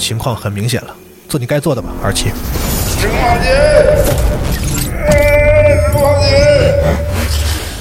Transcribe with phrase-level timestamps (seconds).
[0.00, 0.96] 情况很明显了。
[1.28, 2.32] 做你该做的吧，二七。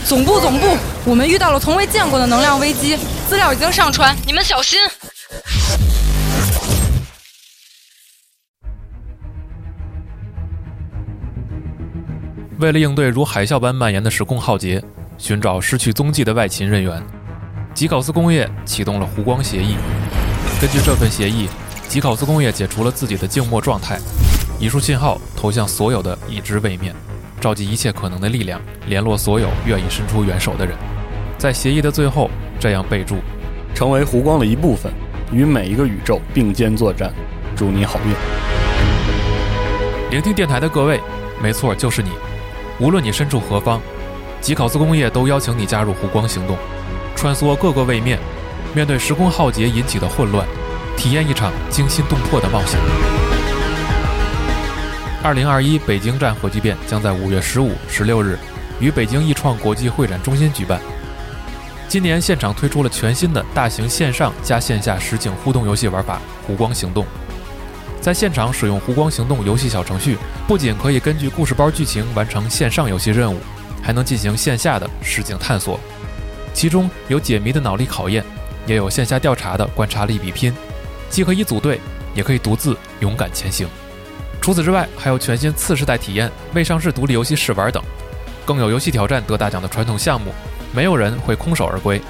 [0.05, 2.97] 总部，总部，我们遇到了从未见过的能量危机，
[3.27, 4.77] 资料已经上传，你们小心。
[12.59, 14.83] 为了应对如海啸般蔓延的时空浩劫，
[15.17, 17.01] 寻找失去踪迹的外勤人员，
[17.73, 19.75] 吉考斯工业启动了湖光协议。
[20.59, 21.49] 根据这份协议。
[21.89, 23.97] 吉考斯工业解除了自己的静默状态，
[24.59, 26.93] 一束信号投向所有的已知位面，
[27.41, 30.77] 召集一切可能的力量，联络所有愿意伸出援手的人。
[31.39, 32.29] 在协议的最后，
[32.59, 33.15] 这样备注：
[33.73, 34.93] 成为湖光的一部分，
[35.31, 37.11] 与每一个宇宙并肩作战。
[37.55, 38.13] 祝你好运！
[40.11, 41.01] 聆听电台的各位，
[41.41, 42.11] 没错，就是你。
[42.79, 43.81] 无论你身处何方，
[44.41, 46.55] 吉考斯工业都邀请你加入湖光行动，
[47.15, 48.19] 穿梭各个位面，
[48.75, 50.45] 面对时空浩劫引起的混乱。
[50.99, 52.77] 体验一场惊心动魄的冒险。
[55.23, 58.37] 二零二一北京站核聚变将在五月十五、十六日
[58.81, 60.77] 于北京易创国际会展中心举办。
[61.87, 67.05] 今年现场推出了全新的大型线上加线下实景互动游戏玩法“湖光行动”。
[68.01, 70.17] 在现场使用“湖光行动”游戏小程序，
[70.49, 73.39] 不仅可以根据故事包剧情完成线上游戏任务，
[73.81, 75.79] 还能进行线下的实景探索。
[76.53, 78.21] 其中有解谜的脑力考验，
[78.67, 80.53] 也有线下调查的观察力比拼。
[81.09, 81.79] 既可以组队，
[82.13, 83.67] 也可以独自勇敢前行。
[84.41, 87.83] 除此之外，还有全新次世代体验、未上市独立游戏试玩等，
[88.45, 90.31] 更有游戏挑战得大奖的传统项目。
[90.73, 92.01] 没有人会空手而归。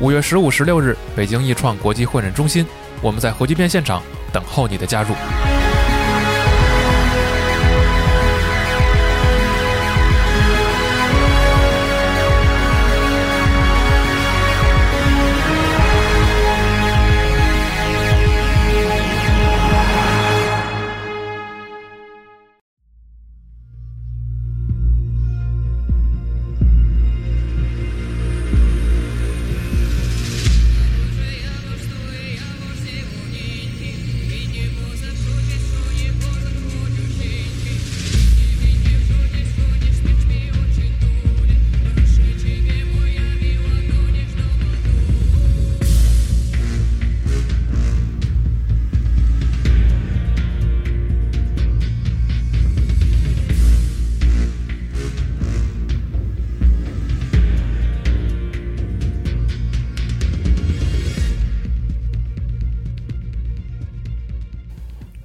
[0.00, 2.66] 五月十五、十六日，北京易创国际会展中心，
[3.00, 5.14] 我们在核聚变现场等候你的加入。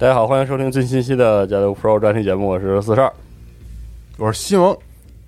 [0.07, 3.11] 大家好，欢迎收听最新期的《加六 Pro》专题节目，我是四十二，
[4.17, 4.73] 我是西蒙。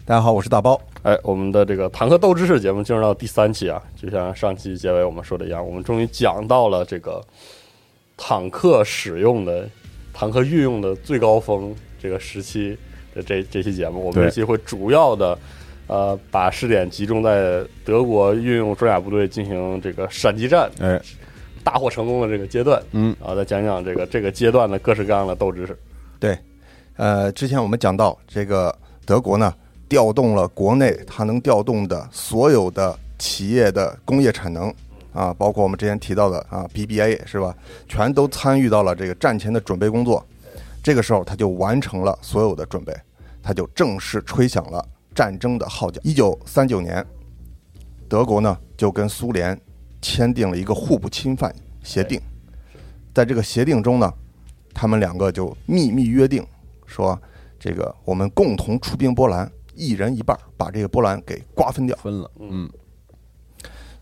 [0.06, 0.80] 大家好，我是大包。
[1.04, 7.22] 哎，我们的这个坦克斗知识节目进入到第三期啊，就像上期结尾我们说的一样，我们终于讲到了这个
[8.16, 9.68] 坦克使用的、
[10.14, 12.78] 坦克运用的最高峰这个时期
[13.14, 14.00] 的这这期节目。
[14.06, 15.38] 我们这期会主要的
[15.88, 20.72] 呃把试点集中在德国运用装甲部队进行这个闪击战。
[20.80, 20.98] 哎。
[21.64, 25.78] 大获成功的这个阶段，嗯，啊，再讲讲这个这个阶段的各式各样的斗知识。
[26.20, 26.38] 对，
[26.98, 28.76] 呃，之前我们讲到这个
[29.06, 29.54] 德国呢，
[29.88, 34.74] 调动了国内它能调动的所有的企业的工业产能，
[35.14, 37.56] 啊，包括我们之前提到的啊，BBA 是吧，
[37.88, 40.26] 全都参与到了这个战前的准备工作。
[40.82, 42.96] 这个时候，他就完成了所有的准备，
[43.44, 44.84] 他就正式吹响了
[45.14, 46.00] 战争的号角。
[46.04, 47.06] 一九三九年，
[48.08, 49.60] 德国呢就跟苏联。
[50.02, 52.20] 签订了一个互不侵犯协定，
[53.14, 54.14] 在这个协定中呢，
[54.74, 56.46] 他们两个就秘密约定
[56.86, 57.20] 说，
[57.60, 61.98] 这个我们共同出兵波兰，一人一半，把这个波兰给瓜分掉。
[61.98, 62.70] 分了，嗯。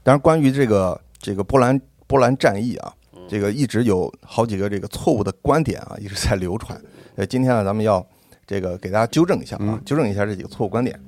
[0.04, 2.94] 当然，关于这个这个波兰波兰战役啊，
[3.28, 6.80] 这个一直有好几个这个错误的观点啊，一直在流传。
[7.16, 8.06] 呃，今天呢，咱们要
[8.46, 11.00] 这个给大家纠正一下啊，纠正一下这几个错误观点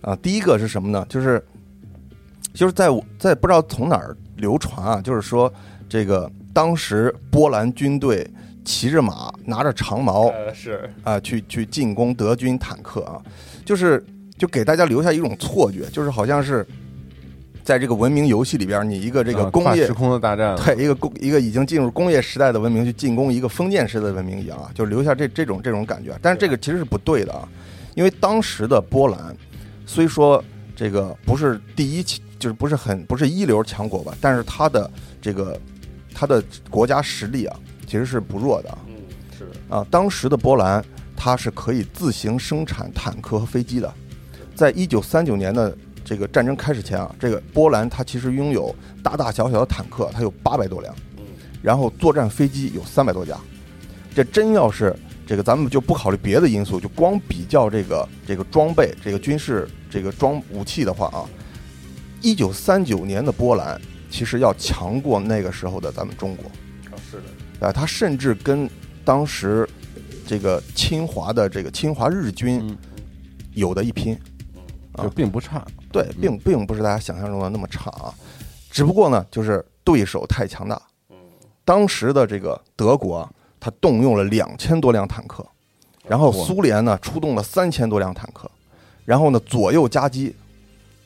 [0.00, 0.16] 啊。
[0.16, 1.04] 第一个是什么呢？
[1.08, 1.44] 就是
[2.54, 4.16] 就是在在不知道从哪儿。
[4.40, 5.52] 流传啊，就是说，
[5.88, 8.28] 这个当时波兰军队
[8.64, 13.22] 骑着马，拿着长矛，是啊，去去进攻德军坦克啊，
[13.64, 14.04] 就是
[14.36, 16.66] 就给大家留下一种错觉，就是好像是
[17.62, 26.18] 在这个文明游戏里边，你一个这个工业时空的大战，对一个工一个已经进入工业时代的文明去进攻一个封建时代的文明一样啊，就留下这这种这种感觉。
[26.20, 27.48] 但是这个其实是不对的啊，
[27.94, 29.36] 因为当时的波兰
[29.86, 30.42] 虽说
[30.74, 32.22] 这个不是第一起。
[32.40, 34.90] 就是不是很不是一流强国吧，但是它的
[35.22, 35.56] 这个
[36.12, 37.56] 它的国家实力啊，
[37.86, 38.78] 其实是不弱的。
[38.88, 38.96] 嗯，
[39.38, 40.84] 是啊，当时的波兰
[41.14, 43.94] 它是可以自行生产坦克和飞机的。
[44.56, 50.94] 在一九三九年的这个战争开始前啊，这个波兰它其实拥有大大小小的坦克，它有八百多辆。
[51.62, 53.38] 然后作战飞机有三百多架。
[54.14, 54.96] 这真要是
[55.26, 61.28] 这个，咱们就不考虑别的因素，就光比较这个这个装备、这个军事、这个装武器的话啊，
[62.20, 63.80] 一九三九年的波兰
[64.10, 66.46] 其实要强过那个时候的咱们中国。
[66.90, 67.16] 啊是
[67.58, 68.68] 的，啊，他甚至跟
[69.04, 69.68] 当时
[70.26, 72.76] 这个侵华的这个侵华日军嗯
[73.54, 74.14] 有的一拼。
[74.92, 75.64] 啊就并不差。
[75.92, 78.12] 对，并并不是大家想象中的那么差啊，
[78.70, 80.80] 只不过呢，就是对手太强大。
[81.64, 83.30] 当时的这个德国啊，
[83.60, 85.46] 他动用了两千多辆坦克，
[86.06, 88.50] 然后苏联呢出动了三千多辆坦克，
[89.04, 90.34] 然后呢左右夹击，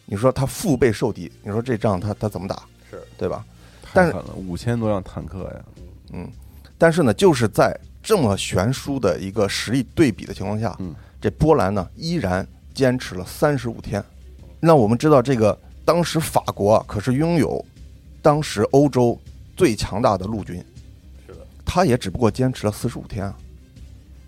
[0.07, 2.63] 你说他腹背受敌，你说这仗他他怎么打？
[2.91, 3.45] 是对吧？
[3.93, 5.65] 但是太狠了，五千多辆坦克呀！
[6.13, 6.29] 嗯，
[6.77, 14.05] 但是呢，就是在这么悬殊的一个实力对比的情况下，嗯，这波兰呢依然坚持了三十五天。
[14.61, 17.65] 那我们知道，这个当时法国啊可是拥有
[18.21, 19.19] 当时欧洲
[19.57, 20.57] 最强大的陆军，
[21.27, 23.37] 是的，他也只不过坚持了四十五天啊，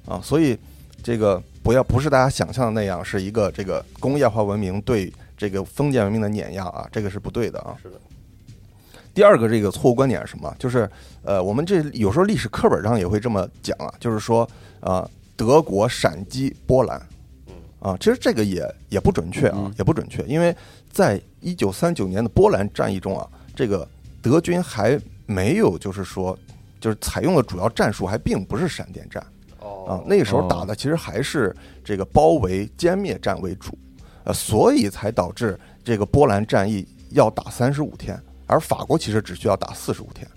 [0.06, 0.58] 啊，所以
[1.02, 7.76] 这个不要不是大家想象的那样，是一个这个工业化文明对这个封建文明的碾压啊，这个是不对的啊。
[7.82, 8.00] 是的，
[9.12, 10.54] 第二个这个错误观点是什么？
[10.58, 10.88] 就是
[11.22, 14.48] 呃，我们这有时候历史课本上也会这么讲啊，就是说
[14.80, 17.00] 呃，德国闪击波兰，
[17.80, 20.54] 啊，其实这个也也不准确啊嗯，也不准确，因为
[20.90, 23.86] 在一九三九年的波兰战役中啊，这个
[24.22, 26.38] 德军还没有就是说
[26.80, 29.22] 就是采用的主要战术还并不是闪电战。
[29.22, 29.28] 啊
[29.88, 31.54] 哦，，那个时候打的其实还是
[31.84, 33.76] 这个包围歼灭战为主，
[34.26, 40.28] 呃，所以才导致这个波兰战役要打三十五天，而法国其实只需要打四十五天。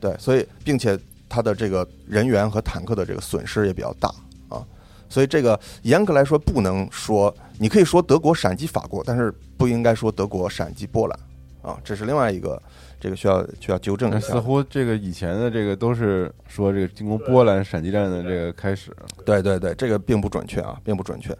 [0.00, 0.98] 对，所以并且
[1.28, 4.12] 它的这个人员和坦克的这个损失也比较大
[4.48, 4.66] 啊，
[5.08, 11.18] 所以这个严格来说不能说，你可以说德国闪击法国，但是不应该说德国闪击波兰
[11.62, 12.60] 啊，这是另外一个
[12.98, 14.32] 这个需要需要纠正一下。
[14.32, 18.90] 似乎这个以前的这个都是说这个进攻波兰闪击战的这个开始，
[19.24, 21.32] 对对对，这个并不准确啊，并不准确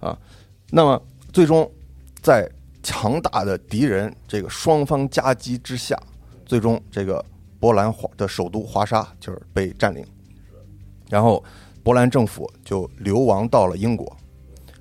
[0.00, 0.16] 啊。
[0.70, 1.00] 那么
[1.32, 1.70] 最终
[2.20, 2.50] 在
[2.82, 6.00] 强大的敌人这个双方夹击之下，
[6.44, 7.24] 最终这个
[7.58, 10.04] 波兰华的首都华沙就是被占领，
[11.08, 11.42] 然后
[11.82, 14.16] 波兰政府就流亡到了英国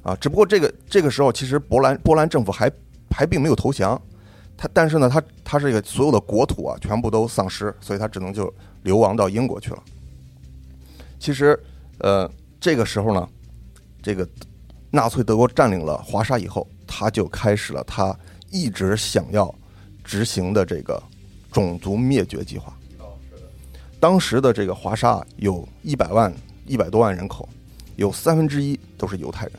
[0.04, 0.16] 啊。
[0.16, 2.72] 只不过这个这个时候，其实波兰波兰政府还
[3.10, 4.00] 还并没有投降，
[4.58, 8.54] 他但是呢，他他这个所有的国土啊全部都丧失，所以他只能就
[8.84, 9.84] 流亡到英国去了。
[11.20, 11.60] 其实，
[12.00, 12.30] 呃，
[12.60, 13.28] 这个时候呢，
[14.02, 14.28] 这个
[14.92, 18.18] 纳粹德国占领了华沙以后，他就开始了他
[18.50, 19.54] 一直想要
[20.04, 21.02] 执行的这个
[21.52, 22.74] 种族灭绝计划。
[24.00, 26.34] 当时的这个华沙有一百万、
[26.66, 27.48] 一百多万人口，
[27.96, 29.54] 有三分之一都是犹太人。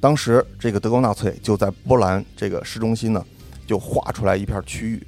[0.00, 3.24] 当时这个德国纳粹就在波兰这个市中心呢，
[3.66, 5.04] 就划出来一片区域，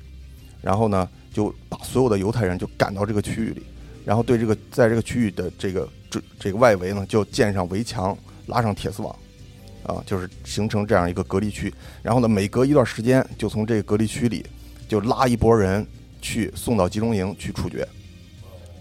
[0.61, 3.63] 然后呢就把所有的犹太人就赶到这个区域里，
[4.05, 8.19] 然后对这个在这个区域的这个这这个外围呢就建上围墙，
[8.51, 9.17] 拉上铁丝网，
[9.85, 11.73] 啊，就是形成这样一个隔离区。
[12.03, 14.45] 然后呢，每隔一段时间就从这个隔离区里
[14.87, 15.87] 就拉一拨人
[16.21, 17.87] 去送到集中营去处决。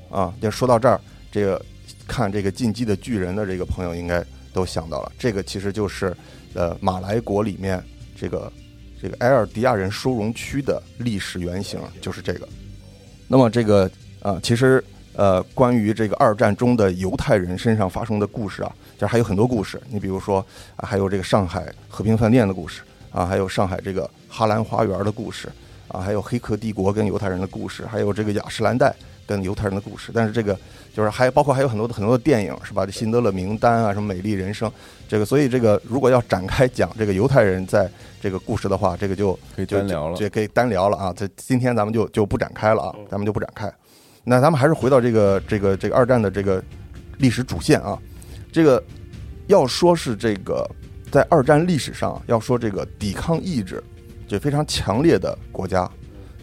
[0.09, 0.99] 啊，就说到这儿，
[1.31, 1.63] 这个
[2.07, 6.15] 看这个进击的巨人的这个朋友应该都想到了，这个其实就是
[6.55, 7.81] 呃马来国里面
[8.15, 8.51] 这个
[8.99, 12.49] 这个埃尔迪亚人收容区的历史原型，就是这个。
[13.27, 13.89] 那么这个
[14.21, 14.83] 啊、其实
[15.15, 19.81] 呃关于这个二战中的犹太人身上发生的故事啊，这还有很多故事。
[19.89, 20.45] 你比如说
[20.75, 22.81] 啊，还有这个上海和平饭店的故事
[23.11, 25.49] 啊，还有上海这个哈兰花园的故事
[25.87, 28.93] 啊，还有黑客帝国跟犹太人的故事，还有这个雅诗兰黛
[29.25, 30.11] 跟犹太人的故事。
[30.13, 30.57] 但是这个
[30.93, 32.85] 就是还包括还有很多很多的电影是吧？
[32.85, 34.71] 这辛德勒名单啊，什么美丽人生，
[35.07, 37.89] 这个所以这个如果要展开讲这个犹太人在
[38.21, 40.29] 这个故事的话，这个就可以单聊了这。
[40.29, 41.13] 可以单聊了啊。
[41.17, 43.71] 这今天咱们就就不展开了啊，咱们就不展开。
[44.29, 46.63] 那咱们还是回到这个这个这个二战的这个
[47.17, 47.97] 历史主线啊。
[48.51, 48.81] 这个
[49.47, 50.69] 要说是这个
[51.11, 53.83] 在二战历史上要说这个抵抗意志
[54.27, 55.89] 就非常强烈的国家，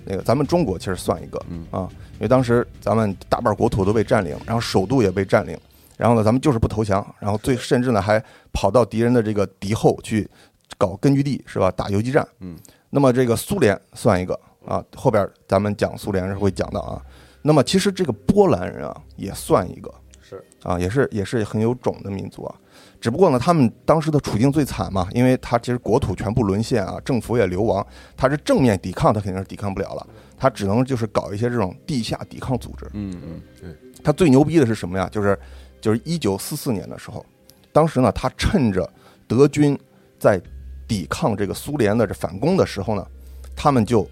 [0.04, 5.56] 那个咱们中国其实算一个嗯啊，因为当时咱们大半国土都被占领，然后首都也被占领，
[5.96, 8.20] 然后呢咱们就是不投降，然后最甚至呢还
[8.52, 10.28] 跑到敌人的这个敌后去
[10.76, 11.70] 搞根据地是吧？
[11.70, 12.26] 打游击战。
[12.40, 12.58] 嗯，
[12.90, 17.00] 那么这个苏联算一个啊，后边咱们讲苏联是会讲到啊。
[17.46, 22.54] 那么其实这个波兰人啊也算一个，是啊，也是也是很有种的民族啊。
[23.00, 27.86] 只不过呢，他们当时的处境最惨嘛，因为他其实国土全部沦陷啊，政府也流亡，
[28.16, 30.04] 他是正面抵抗，他肯定是抵抗不了了，
[30.36, 32.84] 他只能就是搞一些这种地下抵抗组织。
[32.94, 33.70] 嗯嗯，对，
[34.02, 35.08] 他最牛逼的是什么呀？
[35.12, 35.38] 就是
[35.80, 37.24] 就是一九四四年的时候，
[37.70, 38.90] 当时呢，他趁着
[39.28, 39.78] 德军
[40.18, 40.40] 在
[40.88, 43.06] 抵抗这个苏联的这反攻的时候呢，
[43.54, 44.08] 他们就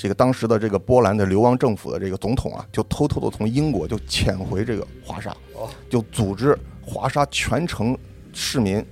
[0.00, 7.98] 这个当时的这个波兰的流亡政府的这个总统啊，就偷偷的从英国就潜回这个华沙哦，就组织华沙全城
[8.32, 8.82] 市民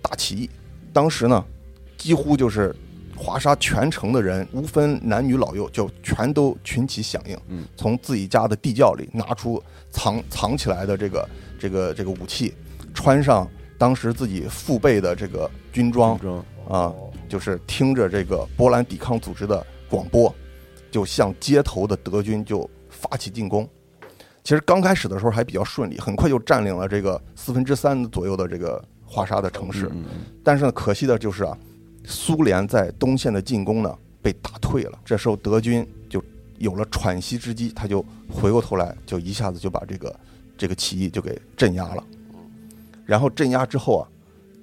[0.00, 0.48] 大起义。
[0.94, 1.44] 当时呢，
[1.98, 2.74] 几乎就是
[3.14, 12.54] 华沙全城的人，无分男女老幼，就全都群起响应，嗯，从自己家的地窖里拿出藏藏起来的这个这个这个武器，
[12.94, 13.46] 穿上
[13.76, 16.42] 当时自己父辈的这个军装装。
[16.66, 16.92] 啊，
[17.28, 20.34] 就是听着这个波兰抵抗组织的广播，
[20.96, 23.68] 就向街头的德军就发起进攻。
[24.42, 29.92] 其实刚开始的时候还比较顺利，很快就占领了这个四分之三左右的这个华沙的城市。
[30.42, 31.54] 但是呢，可惜的就是啊，
[32.06, 34.98] 苏联在东线的进攻呢被打退了。
[35.04, 36.24] 这时候德军就
[36.56, 40.18] 有了喘息之机，他就回过头来，就一下子就把这个
[40.56, 42.02] 这个起义就给镇压了。
[43.04, 44.08] 然后镇压之后啊，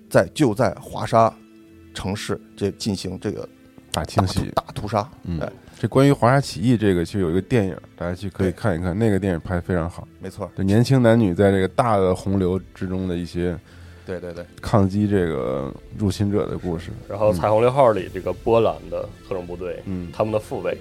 [0.09, 1.31] 在就在华沙
[1.93, 3.47] 城市这进行这个
[3.93, 4.51] 大大清洗。
[4.55, 5.07] 大屠杀。
[5.23, 10.07] 嗯哎，这关于华沙起义这个，其实有一个电影，大家去可以看一看，那个电影拍得非常好。
[10.19, 13.57] 没错，就年轻男女在这个大的洪流之中的一些
[14.05, 16.89] 对对对，抗击这个入侵者的故事。
[17.07, 20.77] 然后彩虹六号里这个波兰的特种部队，嗯他们的父辈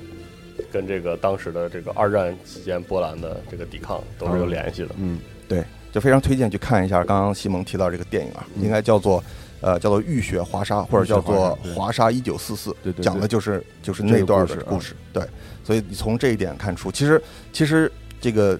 [0.70, 4.94] 跟这个当时的这个二战期间波兰的这个抵抗都是有联系的。
[4.98, 9.22] 嗯对，就非常推荐去看一下刚刚西蒙提到这个电影啊，嗯应该叫做
[9.62, 14.94] 呃叫做《浴血华沙》或者叫做华沙一九四四》，讲的就是就是那段故事啊的故事。
[15.12, 15.26] 对，
[15.64, 17.90] 所以你从这一点看出，其实其实
[18.20, 18.58] 这个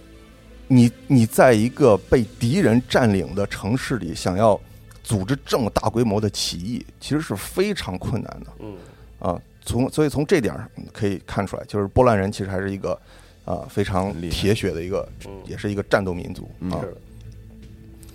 [0.68, 4.58] 你你在一个被敌人占领的城市里，想要
[5.02, 8.46] 组织这么大规模的起义，其实是非常困难的。
[8.60, 8.76] 嗯，
[9.18, 12.98] 啊，从所以从这点上可以看出来，就是波兰人其实还是一个
[13.44, 16.80] 啊非常铁血的一个，嗯也是一个战斗民族嗯啊。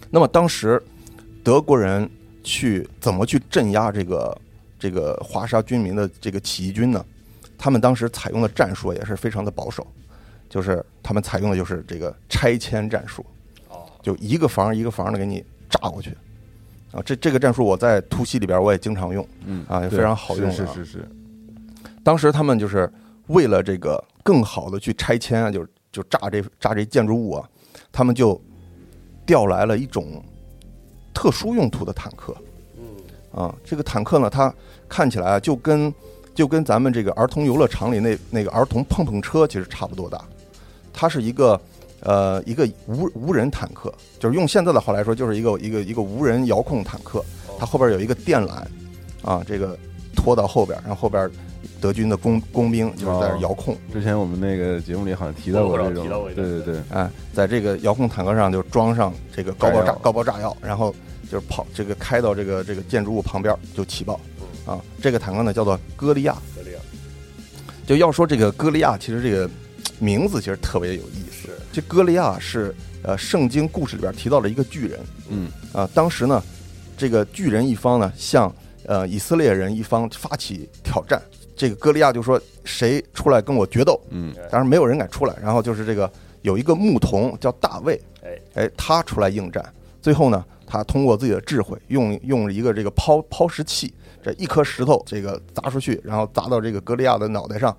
[0.10, 0.82] 那么当时
[1.44, 2.10] 德国人
[2.48, 4.42] 去怎么去镇压这个
[4.80, 7.06] 这个华沙军民的这个起义军呢？
[7.58, 9.86] 他们当时采用的战术也是非常的保守，
[10.48, 13.26] 就是他们采用的就是这个拆迁战术，
[13.68, 16.12] 哦，就一个房一个房的给你炸过去。
[16.94, 19.28] 啊，这这个战术我在突袭里边我也经常用。
[19.46, 21.10] 嗯啊也非常好用啊是是是是，
[22.02, 22.90] 当时他们就是
[23.28, 27.50] 为了这个更好的去拆迁啊，就就炸这炸这建筑物啊，
[27.92, 28.40] 他们就
[29.26, 30.24] 调来了一种
[31.18, 32.32] 特殊用途的坦克。
[32.78, 32.86] 嗯，
[33.34, 34.54] 啊，这个坦克呢，它
[34.88, 35.92] 看起来啊就跟
[36.36, 40.24] 就跟咱们这个儿童游乐场里那那个儿童碰碰车其实差不多大，
[40.94, 41.60] 它是一个
[42.02, 47.26] 呃一个无无人坦克，就是用现在的话来说，就是一个一个一个无人遥控坦克，
[47.58, 48.64] 它后边有一个电缆。
[49.24, 49.76] 啊，这个
[50.28, 51.32] 拖到后边，然后后边
[51.80, 60.94] 德军的工工兵就是在这遥控，之前我们那个节目里好像提到过这种提到过，一段对对对，哎，在这个遥控坦克上就装上这个高爆炸高爆炸药，然后
[61.32, 64.20] 就是跑这个开到这个这个建筑物旁边就起爆
[64.66, 64.82] 啊。
[65.02, 66.36] 这个坦克呢叫做歌利亚。
[66.58, 66.80] 格里亚
[67.86, 69.50] 就要说这个歌利亚，其实这个
[69.98, 71.48] 名字其实特别有意思。
[71.72, 76.44] 这歌利亚是呃圣经故事里边提到了一个巨人嗯啊、当时呢，
[76.98, 78.54] 这个巨人一方呢向
[78.88, 81.22] 呃以色列人一方发起挑战，
[81.56, 85.36] 这个歌利亚就说谁出来跟我决斗，嗯当然没有人敢出来。
[85.40, 89.64] 然后就是这个有一个牧童叫大卫，哎，哎，他出来应战。
[90.02, 97.76] 最后呢，他通过自己的智慧，用用一个这个抛抛石器，这一颗石头这个砸出去，然后砸到这个歌利亚的脑袋上，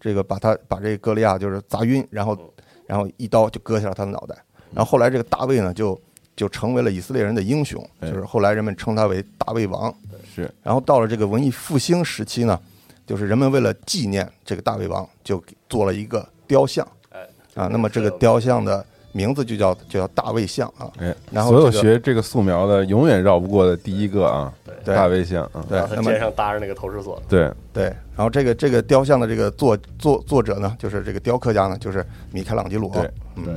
[0.00, 2.38] 这个把他把这个歌利亚就是砸晕，然后
[2.86, 4.36] 然后一刀就割下了他的脑袋。
[4.72, 6.00] 然后后来这个大卫呢，就
[6.36, 9.92] 就成为了以色列人的英雄，哎就是后来人们称他为大卫王。
[10.34, 10.50] 是。
[10.62, 12.58] 然后到了这个文艺复兴时期呢，
[13.06, 16.86] 就是人们为了纪念这个大胃王，就做了一个雕像。
[17.10, 17.20] 哎，
[17.54, 20.90] 啊，那么这个雕像的名字就叫就叫大卫像啊。
[20.98, 24.52] 哎，所有然后这个学这个素描的永远绕不过的第一个啊，
[24.84, 24.94] 对。
[24.94, 27.84] 大卫像啊，对那么他肩上搭着那个投石锁，对，对，
[28.16, 32.90] 然后这个这个雕像的这个作作作者呢，就是这个雕刻家呢，就是米开朗基罗。
[32.90, 33.44] 对嗯。
[33.44, 33.54] 对。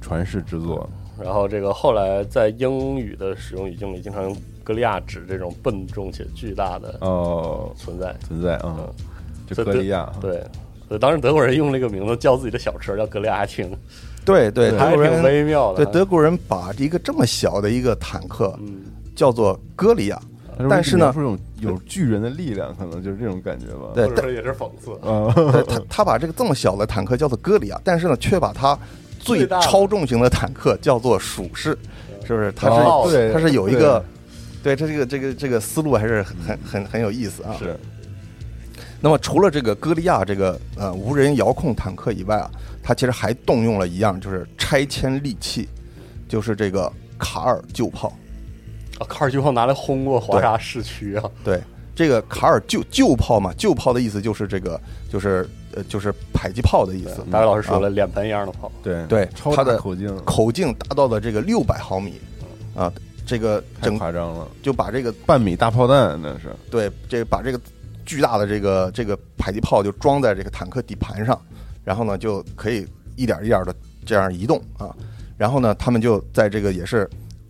[0.00, 0.88] 传世之作，
[1.20, 4.34] 然后这个后来在英语的使用语境里，经常用
[4.68, 8.14] 格利亚指这种笨重且巨大的哦，存在。
[8.28, 8.94] 存在啊嗯，
[9.46, 10.44] 这这歌利亚，对，
[10.86, 13.74] 所以当时德国人用这个名字叫自己的小车叫格利亚，还挺
[14.26, 15.86] 对对，挺国人微妙的。
[15.86, 18.82] 对德国人把一个这么小的一个坦克嗯，
[19.16, 20.20] 叫做歌利亚，
[20.68, 24.92] 但是呢描述这种有巨人的力量，可能就是这种感觉吧，对或者说也是讽刺。
[25.00, 25.32] 啊，
[25.66, 28.78] 他他把这个这么小的坦克叫做歌利亚，但是呢，却把它
[29.18, 31.78] 最超重型的坦克叫做鼠式，
[32.22, 32.52] 是不是？
[32.52, 34.04] 它是、哦对它是有一个，
[34.62, 37.56] 对它这个这个这个思路还是很很很很有意思啊。
[37.58, 37.78] 是
[39.00, 42.50] 那么除了这个歌利亚这个呃无人遥控坦克以外啊，
[42.82, 45.68] 它其实还动用了一样就是拆迁利器，
[46.28, 48.12] 就是这个卡尔旧炮。
[48.98, 51.30] 啊，卡尔旧炮拿来轰过华沙市区啊！
[51.44, 51.62] 对，
[51.94, 57.24] 这个卡尔旧旧炮嘛，旧炮的意思就是这个就是呃就是迫击炮的意思。
[57.30, 62.20] 大卫老师说了，脸盆一样的炮，对对它的口径，口径达到了这个六百毫米
[62.74, 62.92] 啊，
[63.28, 67.60] 这个太整夸张了，就把这个半米大炮弹那是，对这个把这个
[68.06, 71.38] 巨大的这个这个迫击炮就装在这个坦克底盘上，
[71.84, 73.74] 然后呢就可以一点一点的
[74.06, 74.96] 这样移动啊，
[75.36, 77.06] 然后呢他们就在这个也是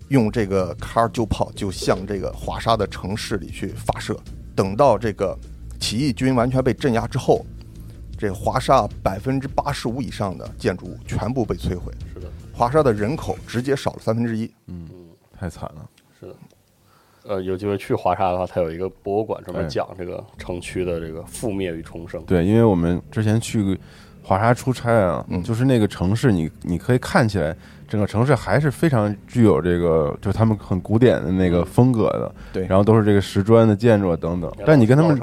[0.09, 4.19] 用这个卡尔旧炮就向这个华沙的城市里去发射，
[4.57, 5.39] 等到这个
[5.79, 7.47] 起义军完全被镇压之后。
[8.21, 14.51] 这华沙百分之八十五以上的建筑物全部被摧毁，是的，华沙的人口直接少了三分之一。
[15.39, 15.89] 太惨了。
[16.19, 16.35] 是的。
[17.27, 22.23] 呃，有机会去华沙的话，它有一个博物馆专门哎讲这个城区的这个覆灭与重生。
[22.25, 23.79] 对，因为我们之前去
[24.23, 27.55] 华沙出差啊，嗯就是那个城市你，你可以看起来
[27.87, 34.51] 整个城市还是非常具有这个，就是他们很古典的那个风格的，对然后都是这个石砖的建筑啊等等。
[34.65, 35.19] 但你跟他们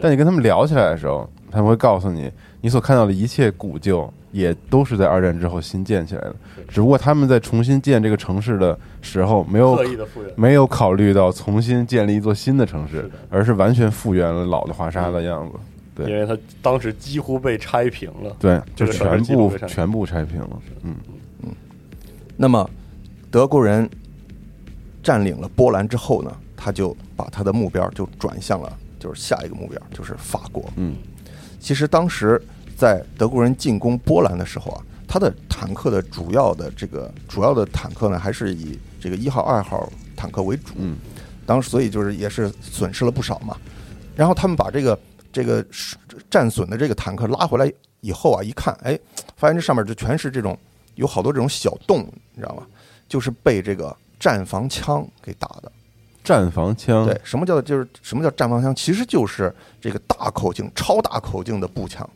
[0.00, 6.36] 但你跟他们聊起来的时候，他们会告诉你，你所看到的一切古旧也都是在二战之后新建起来的，
[6.68, 9.78] 只不过他们在重新建这个城市的时候，没有。
[10.36, 15.58] 没有考虑到重新建立一座新的城市是，而是完全复原了老的华沙的样子。
[15.94, 18.36] 对因为它当时几乎被拆平了。
[18.38, 20.50] 对，就全部全部拆平了。
[20.82, 20.94] 嗯
[21.42, 21.50] 嗯，
[22.36, 22.68] 那么，
[23.30, 23.88] 德国人
[25.02, 30.64] 占领了波兰之后呢，他就把他的目标就转向了，就是下一个目标就是法国。
[30.76, 30.94] 嗯，
[31.58, 32.40] 其实当时
[32.78, 40.74] 在德国人进攻波兰的时候啊，他的坦克的主要的这个主要的坦克呢，还是以这个一号、二号坦克为主。
[40.76, 40.96] 嗯，
[41.44, 43.56] 当时所以就是也是损失了不少嘛。
[44.14, 44.96] 然后他们把这个
[45.32, 45.64] 这个
[46.30, 47.68] 战损的这个坦克拉回来
[48.00, 48.96] 以后啊，一看，哎，
[49.36, 50.56] 发现这上面就全是这种
[50.94, 52.62] 有好多这种小洞，你知道吗？
[53.08, 55.72] 就是被这个战防枪给打的。
[56.22, 58.72] 战防枪，对，什么叫就是什么叫战防枪？
[58.72, 62.08] 其实就是这个大口径、超大口径的步枪。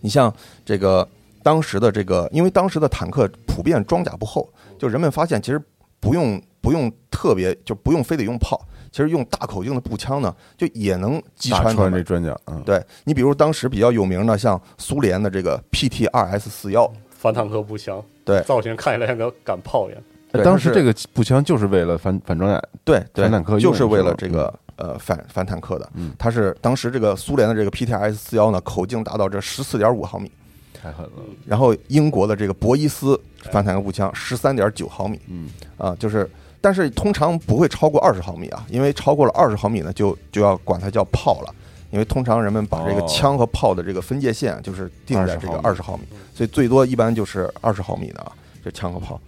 [0.00, 0.32] 你像
[0.64, 1.06] 这个
[1.42, 5.60] 当时的这个，因为当时的坦克普遍装甲不厚，就人们发现其实
[6.00, 11.74] 不用不用特别，就不用非得用炮，其实用大口径的步枪呢，就也能击穿。
[11.74, 12.36] 穿这装甲。
[12.46, 20.02] 嗯，对你比如当时比较有名的，像苏联的这个 PT 二 S 四幺，反坦克步枪，对造型看起来像个赶炮一样。
[20.30, 22.62] 对当时这个步枪就是为了反反装甲。
[22.84, 26.12] 对对反坦克，用就是为了这个呃反反坦克的嗯。
[26.18, 30.32] 它是当时这个苏联的这个 PTS 四幺呢，口径达到这十四点五毫米，
[30.72, 31.12] 太狠了。
[31.44, 33.20] 然后英国的这个博伊斯
[33.52, 36.26] 反坦克步枪十三点九毫米嗯，啊，就是
[36.60, 41.54] 但是通常不会超过二十毫米啊，因为超过了二十毫米呢，就就要管它叫炮了。
[41.90, 46.02] 因为通常人们把这个哦枪和炮的这个分界线就是定在这个二20十毫米，
[46.34, 49.18] 所以最多一般就是二十毫米的啊，这枪和炮。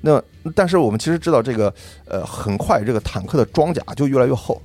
[0.00, 0.22] 那
[0.54, 1.74] 但是我们其实知道，这个
[2.04, 4.62] 呃，很快这个坦克的装甲就越来越厚，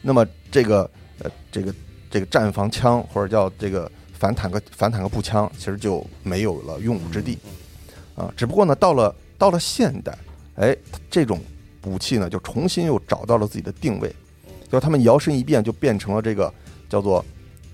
[0.00, 1.74] 那么这个呃，这个
[2.10, 7.38] 这个战防枪或者叫这个反坦克反坦克步枪，其实就没有了用武之地
[8.14, 8.32] 啊。
[8.36, 10.16] 只不过呢，到了到了现代，
[10.56, 10.76] 哎，
[11.10, 11.40] 这种
[11.84, 14.14] 武器呢，就重新又找到了自己的定位，
[14.70, 16.52] 就他们摇身一变，就变成了这个
[16.88, 17.24] 叫做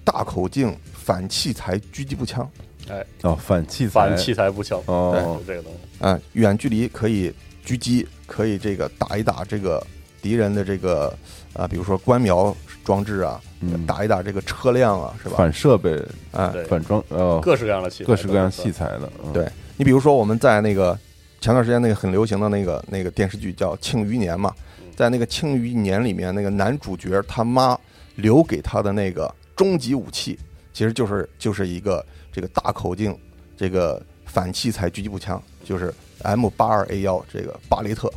[0.04, 2.48] 大口径反器材狙击步枪。
[2.88, 6.04] 哎哦，反器材，反器材步枪，哦是这个东西。
[6.04, 7.32] 啊，远距离可以
[7.64, 9.84] 狙击，可以这个打一打这个
[10.20, 11.16] 敌人的这个
[11.54, 15.36] 啊，比如说观瞄装置啊，嗯打一打这个车辆啊，是吧？
[15.38, 15.96] 反设备、
[16.30, 18.70] 啊，对，反装，呃，各式各样的器材，各式各样器。
[18.70, 19.10] 材的。
[19.24, 20.96] 嗯对你比如说我们在那个
[21.40, 24.54] 前段时间那个很流行的那个那个电视剧叫《庆余年》嘛，
[24.94, 27.76] 在那个《庆余年》里面，那个男主角他妈
[28.14, 30.38] 留给他的那个终极武器，
[30.72, 33.16] 其实就是就是一个这个大口径
[33.56, 38.12] 这个反器材狙击步枪，就是 M 八二 A 幺这个巴雷特。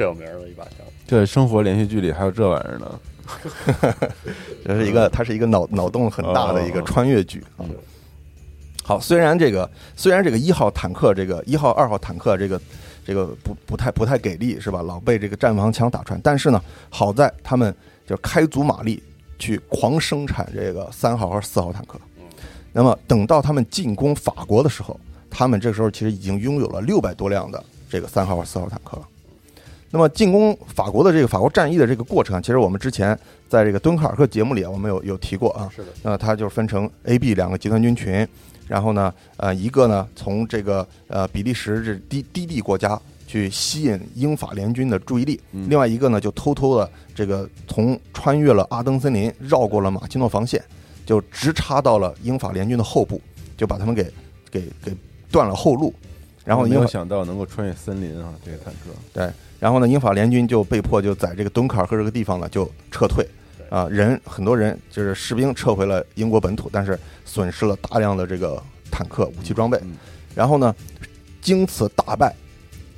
[0.00, 3.00] 特有名的一把枪，这生活连续剧里还有这玩意儿呢。
[4.64, 7.68] 这是一个，它是一个脑脑洞很大的一个哦穿越剧啊。
[8.82, 12.58] 好，虽然这个虽然这个一号坦克，这个一号、二号坦克，这个
[13.04, 14.80] 这个不不太不太给力是吧？
[14.80, 17.74] 老被这个战防枪打穿，但是呢，好在他们
[18.06, 19.02] 就开足马力
[19.38, 22.00] 去狂生产这个三号和四号坦克。
[22.72, 29.06] 那么等到他们进攻法国的时候，他们这时候其实已经拥有了六百多辆的这个三号和四号坦克了。
[29.90, 35.68] 那么进攻法国的这个法国战役的这个过程，其实我们之前在这个敦刻尔克节目里啊，我们有有提过啊。
[35.74, 38.26] 是的，那它就是分成 A、B 两个集团军群，
[38.68, 50.62] 然后呢，呃，一个呢从这个呃比利时这低低地国家去吸引英法联军的注意力，另外一个呢就偷偷的这个从穿越了阿登森林，绕过了马奇诺防线，
[51.04, 53.20] 就直插到了英法联军的后部，
[53.56, 54.04] 就把他们给
[54.50, 54.96] 给给
[55.30, 55.92] 断了后路，
[56.44, 58.90] 然后没有想到能够穿越森林啊，这个坦克。
[59.12, 63.24] 对，然后呢，英法联军就被迫就在这个敦刻尔克这个地方呢就撤退，
[63.68, 69.78] 啊，人很多人就是士兵撤回了英国本土，但是损失了大量的这个坦克武器装备。
[69.82, 69.94] 嗯
[70.32, 70.74] 然后呢，
[71.42, 72.32] 经此大败，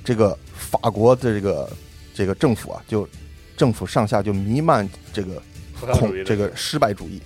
[0.05, 1.70] 这个法国的这个
[2.12, 3.09] 这个政府啊，就
[3.57, 5.42] 政府上下就弥漫这个
[5.94, 6.53] 恐这个。
[6.55, 7.20] 失败主义？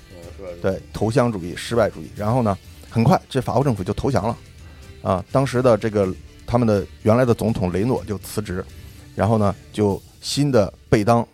[0.62, 2.08] 对投降主义、失败主义。
[2.14, 2.56] 然后呢，
[2.88, 4.38] 很快这法国政府就投降了，
[5.02, 6.08] 啊，当时的这个
[6.46, 8.64] 他们的原来的总统雷诺就辞职，
[9.16, 11.26] 然后呢，就新的贝当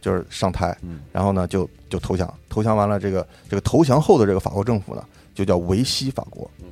[0.00, 5.02] 就是上台，嗯然后呢就就投降，投降完了，这个这个投降后的这个法国政府呢，
[5.34, 6.66] 就叫维希法国嗯，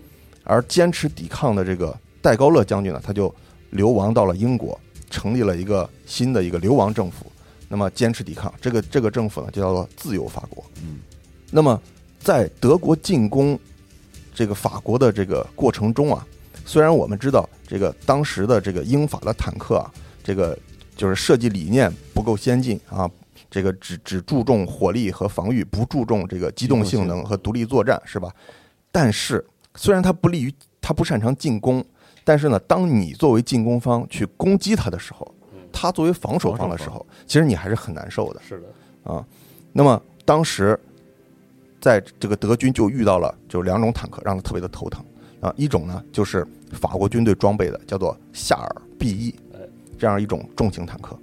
[0.44, 3.34] 而坚持抵抗的这个戴高乐将军呢，他就
[3.70, 7.24] 流亡到了英国，成立了一个新的一个流亡政府。
[7.68, 10.64] 那么坚持抵抗，这个这个政府呢就叫做自由法国。
[10.82, 10.98] 嗯，
[11.50, 11.80] 那么
[12.20, 13.58] 在德国进攻
[14.32, 16.24] 这个法国的这个过程中啊，
[16.64, 19.90] 虽然我们知道这个当时的这个英法的坦克啊，
[20.26, 20.58] 这个
[20.96, 23.08] 就是设计理念不够先进啊，
[23.48, 28.28] 这个只只注重火力和防御，不注重这个机动性能和独立作战，是吧？
[28.90, 31.84] 但是虽然它不利于它不擅长进攻，
[32.24, 35.32] 但是呢，当你作为进攻方去攻击它的时候，
[35.70, 38.42] 他作为防守方的时候，其实你还是很难受的。
[38.42, 39.24] 是的，啊。
[39.72, 40.76] 那么当时
[41.80, 45.04] 在这个德军就遇到了就两种坦克，让他特别的头疼
[45.40, 45.54] 啊。
[45.56, 49.45] 一种呢就是法国军队装备的，叫做夏尔 B 一哎
[49.98, 51.14] 这样一种重型坦克；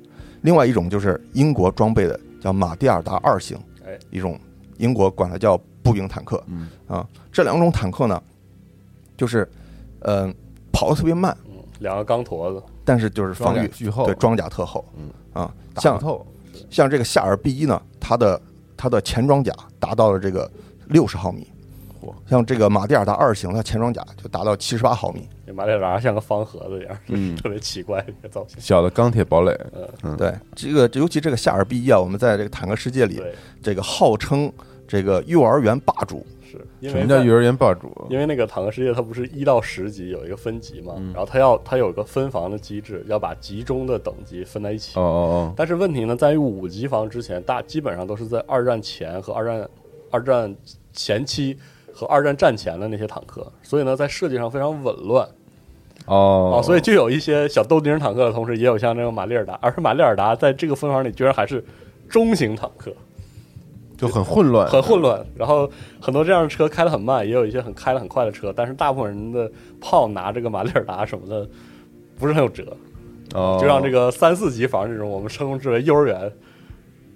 [0.41, 4.39] 另外一种就是英国装备的，叫马蒂尔达二型哎，一种
[4.77, 6.43] 英国管它叫步兵坦克。
[6.47, 6.69] 嗯。
[6.88, 7.07] 啊。
[7.31, 8.21] 这两种坦克呢，
[9.17, 9.49] 就是
[9.99, 10.33] 嗯、呃
[10.71, 14.05] 跑得特别慢，嗯，两个钢坨子，但是就是防御巨厚。
[14.05, 15.09] 对装甲特厚，嗯。
[15.33, 15.99] 啊，像
[16.69, 18.41] 像这个夏尔 B 一呢，它的
[18.75, 20.51] 它的前装甲达到了这个
[20.88, 21.47] 六十毫米
[22.04, 25.28] 嚯，像这个马蒂尔达二型，它前装甲就达到七十八毫米。
[25.46, 27.36] 这马里达像个方盒子一样，嗯。
[27.36, 28.60] 特别奇怪这个造型。
[28.60, 29.58] 小的钢铁堡垒，
[30.04, 30.16] 嗯。
[30.18, 33.22] 对，这个尤其这个夏尔 B 一啊，我们在这个坦克世界里，
[33.62, 34.52] 这个号称
[34.88, 37.92] 这个幼儿园霸主，是因为什么叫幼儿园霸主？
[38.10, 41.12] 因为那个坦克世界它不是一到十级有一个分级嘛，嗯。
[41.13, 44.98] 然后它要它有一个分房的机制，要把集中的等级分在一起。
[45.00, 45.54] 哦哦哦。
[45.56, 49.70] 但是问题呢在于五级房之前大基本上都是在二战前和二战
[50.10, 50.56] 二战
[50.94, 51.58] 前期
[51.93, 55.27] 和二战战前的那些坦克，所以呢在设计上非常紊乱
[56.08, 61.63] 哦哦，所以就有一些小豆丁坦克的同时，也有像这种马里尔达，而是马里尔达在这个分房里居然还是
[62.10, 62.91] 中型坦克，
[63.97, 65.25] 就很混乱，很混乱。
[65.36, 65.69] 然后
[66.01, 71.47] 很多这样的车开得很慢，也有一些很开得很快的车，但是大部分人的炮拿这个马里尔达什么的
[72.19, 72.75] 不是很有辙，
[73.34, 76.29] 哦，就让这个三四级房这种我们称之为幼儿园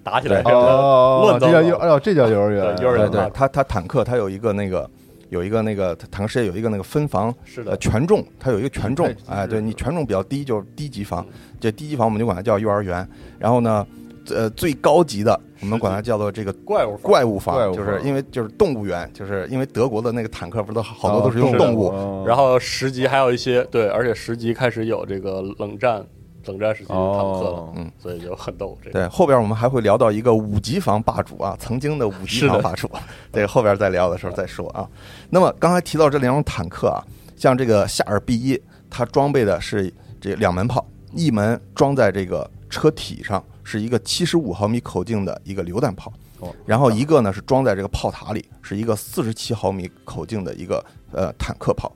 [0.08, 1.86] 打起来乱糟这叫幼，糟。
[1.86, 4.88] 哦，这叫幼儿园，幼儿园啊，对对它它坦克他有一个那个
[5.28, 11.26] 有一个那个坦克世界有一个那个分房呃是的，权重，它有一个权重，哎，对你权重比较低就是低级房，
[11.60, 13.06] 这低级房我们就管它叫幼儿园，
[13.38, 13.86] 然后呢，
[14.30, 26.02] 呃，最高级的我们管它叫做这个怪物怪物房，怪物房就是因为就是动物园，就是因为德国的那个坦克不是都好多哦都是用动物，哦然后十级还有一些对，而且十级开始有这个冷战
[26.48, 28.76] 冷战时期的坦克了，哦嗯，所以就很逗。
[28.82, 32.90] 这个对，后边我们还会聊到一个五级房霸主啊，曾经的五级房霸主，
[33.32, 34.88] 这个后边再聊的时候再说啊。
[35.30, 37.04] 那么刚才提到这两种坦克啊，
[37.36, 51.92] 像这个夏尔 B 一，它装备的是这两门炮，一门装在这个车体上，是一个七十五毫米口径的一个榴弹炮哦，然后一个呢是装在这个炮塔里，是一个四十七毫米口径的一个呃坦克炮。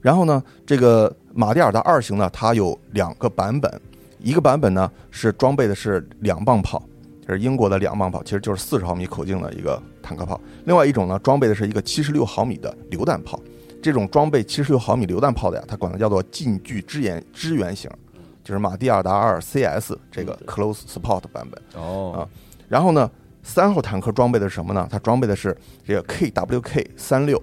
[0.00, 3.80] 然后呢，这个马蒂尔达二型呢，它有两个版本，
[4.18, 6.82] 一个版本呢是装备的是两磅炮，
[7.24, 10.40] 就是英国的两磅炮，其实就是四十毫米口径的一个坦克炮。
[10.64, 13.40] 另外一种呢，装备的是一个七十六毫米的榴弹炮。
[13.80, 17.88] 这种装备七十六毫米榴弹炮的呀，它管它叫做近距支援支援型，
[18.42, 21.62] 就是马蒂尔达二 CS 这个 Close Support 版本。
[21.80, 22.28] 哦
[22.66, 23.08] 然后呢，
[23.44, 24.88] 三号坦克装备的是什么呢？
[24.90, 27.40] 它装备的是这个 KWK 三六，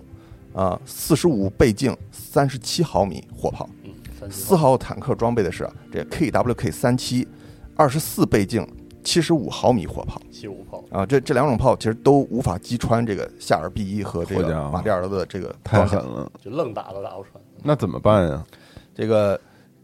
[0.53, 3.69] 啊，四十五倍镜三十七毫米火炮。
[4.29, 7.27] 四号坦克装备的是这 KWK 三七，
[7.75, 8.67] 二十四倍镜
[9.03, 11.05] 七十五毫米火炮七五炮，啊。
[11.05, 15.85] 这这两种炮其实都无法击穿这个夏尔 B 一和这个马蒂尔德的这个太。
[15.85, 17.33] 狠了，就愣打都打不穿。
[17.63, 18.43] 那怎么办呀？
[18.93, 19.39] 这个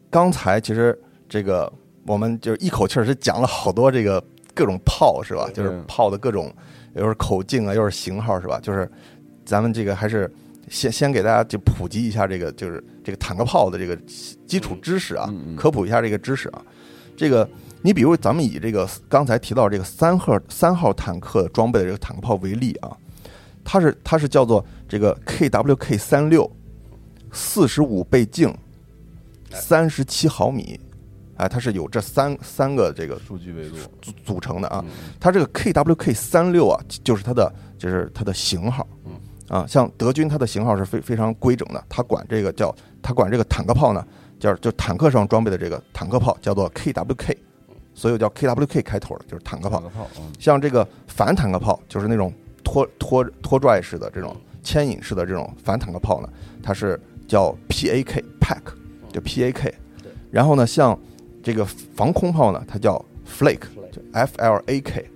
[0.10, 0.98] 刚才其实
[1.30, 1.72] 这个
[2.06, 4.24] 我们就是一口气儿是讲了好多这个
[4.56, 5.50] 各种炮是吧？
[5.54, 6.52] 就是炮的各种，
[6.96, 8.60] 又是口径啊，又是型号是吧？
[8.62, 8.90] 就是
[9.46, 10.32] 咱们这个还是
[10.72, 13.94] 先先给大家就普及一下这个就是这个坦克炮的这个
[14.48, 16.62] 基础知识啊，科普一下这个知识啊。
[17.18, 17.48] 这个
[17.82, 22.98] 你比如咱们以这个刚才提到这个三号三号坦克装备的这个坦克炮为例啊，
[23.66, 26.50] 它是它是叫做这个 KWK 三六
[27.34, 28.56] 四十五倍镜，
[29.52, 30.80] 三十七毫米，
[31.36, 34.82] 哎，它是有这三三个这个数据维度，组组成的啊。
[34.88, 39.12] 嗯它这个 KWK 三六啊，就是它的就是它的型号嗯。
[39.52, 44.02] 啊，像德军它的型号是非非常规整的，它管这个叫它管这个坦克炮呢，
[44.40, 47.36] 叫就坦克上装备的这个坦克炮叫做 KWK，
[47.94, 49.84] 所有叫 KWK 开头的就是坦克炮
[50.40, 52.34] 像这个反坦克炮，就是那种
[52.64, 54.34] 拖拖拖拽式的这种
[54.64, 56.30] 牵引式的这种反坦克炮呢，
[56.64, 58.62] 它是叫 PAK pack，
[59.12, 59.74] 就 PAK。
[60.32, 60.98] 然后呢，像
[61.44, 65.12] 这个防空炮呢，它叫 Flake，就 F L A K。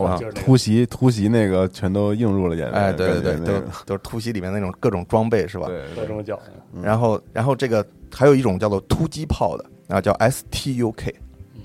[0.00, 3.66] 哦，啊哇就是那个突袭突袭那个全都映入了眼帘，哎，对对对，都感觉那个。
[3.86, 5.66] 都是突袭里面那种各种装备是吧？
[5.66, 6.38] 对对各种脚，
[6.82, 11.12] 然后，然后这个还有一种叫做突击炮的啊，叫 STUK，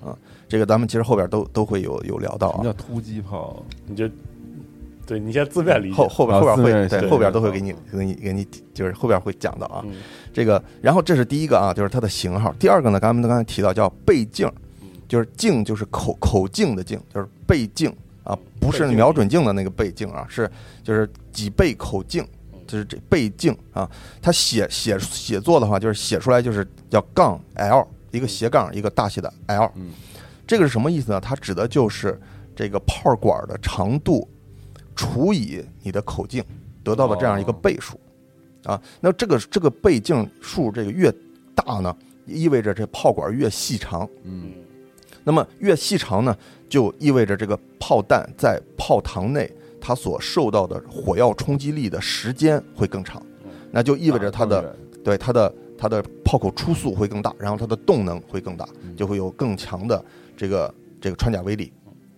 [0.03, 0.17] 啊，
[0.47, 2.61] 这个咱们其实后边都都会有有聊到啊。
[2.61, 3.63] 什么叫，突击炮？
[3.87, 4.09] 你就
[5.05, 5.95] 对你先字面理解。
[5.95, 9.93] 后后边啊后边会对对后边都会给你给你给你就是后边会讲到啊，嗯。
[10.33, 12.53] 这个，然后这是第一个啊，就是它的型号。
[12.59, 14.51] 第二个呢，咱们刚才提到叫倍镜，
[15.07, 20.51] 就是镜就是口口径的镜，就是倍镜啊，不是瞄准镜的那个倍镜啊，是
[20.83, 22.27] 就是几倍口径，
[22.67, 23.89] 就是这倍镜啊。
[24.21, 29.71] 它写写写作的话，就是写出来就是叫杠 L，一个斜杠一个大写的 L。
[29.75, 29.91] 嗯，
[30.45, 31.21] 这个是什么意思呢？
[31.21, 32.19] 它指的就是
[32.55, 34.27] 这个炮管的长度
[34.95, 36.43] 除以你的口径
[36.83, 37.99] 得到的这样一个哦倍数。
[38.63, 41.13] 啊，那这个这个倍镜数这个越
[41.53, 44.09] 大呢，意味着这炮管越细长。
[44.23, 44.51] 嗯，
[45.25, 46.33] 那么越细长呢，
[46.69, 53.21] 就意味着这个炮弹在炮膛内它所受到的火药冲击力的时间会更长，
[53.71, 60.03] 那就意味着它的对它的它的炮口初速会更大，然后它的动能会更大，就会有更强的
[60.37, 61.73] 这个这个穿甲威力。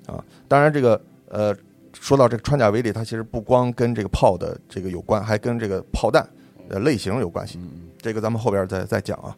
[0.06, 0.24] 啊。
[0.48, 1.56] 当然，这个呃，
[1.93, 6.26] 说到这个穿甲威力，它其实不光跟这个炮的这个有关，还跟这个炮弹
[6.70, 7.58] 的类型有关系。
[7.62, 9.36] 嗯，这个咱们后边再再讲啊。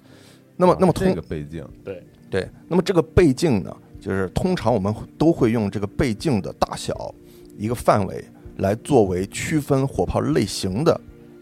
[0.57, 7.13] 那么，那么通这个倍镜，对，对，那么这个倍镜呢，就是通常我们都会用这个倍镜的大小
[7.57, 8.23] 一个范围
[8.57, 10.99] 来作为区分火炮类型的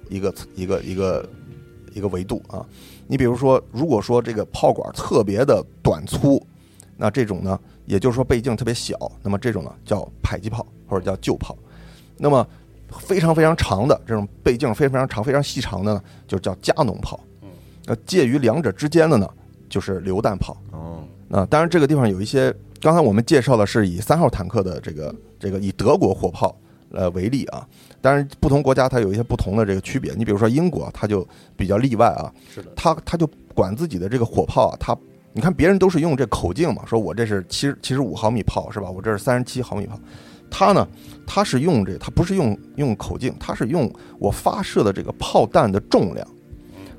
[0.10, 1.30] 一个一个一个
[1.94, 2.66] 一个维度啊。
[3.06, 6.42] 你比如说，如果说这个炮管特别的短粗，
[6.96, 11.58] 那这种呢，也就是说倍镜特别小，那么这种呢叫迫击炮或者叫旧炮。
[12.18, 12.48] 那么
[12.90, 17.20] 非常非常长的这种倍镜非常非常长、非常细长的呢，就叫加农炮。
[17.86, 19.30] 那介于两者之间的呢，
[19.70, 20.58] 就是榴弹炮。
[21.30, 26.56] 哦，啊，当然这个地方有一些，刚才我们介绍的是以三号坦克的这个这个以德国火炮
[26.92, 27.68] 呃为例啊，
[28.02, 30.14] 当然不同国家它有一些不同的这个区别。
[30.16, 34.98] 你比如说英国，它就比较例外啊，是的，它它就管自己的这个火炮啊，它
[35.34, 38.90] 你看别人都是用这口径嘛，说我这是七七十五毫米炮是吧？
[38.90, 40.00] 我这是三十七毫米炮，
[40.50, 40.88] 它呢，
[41.28, 46.26] 它是用这它不是用用口径，它是用我发射的这个炮弹的重量。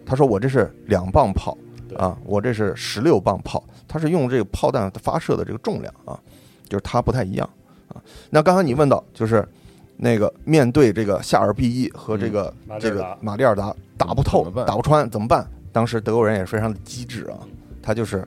[0.04, 6.18] 他说我这是两磅炮对啊，我这是十六磅炮，它是用这个炮弹发射的这个重量啊，
[6.68, 7.48] 就是它不太一样
[7.88, 8.02] 啊。
[8.30, 9.46] 那刚才你问到就是
[9.96, 15.48] 那个面对这个夏尔 B 一和这个、这个马里尔达打不透打不穿怎么办？
[15.72, 17.38] 当时德国人也是非常的机智啊，
[17.82, 18.26] 他就是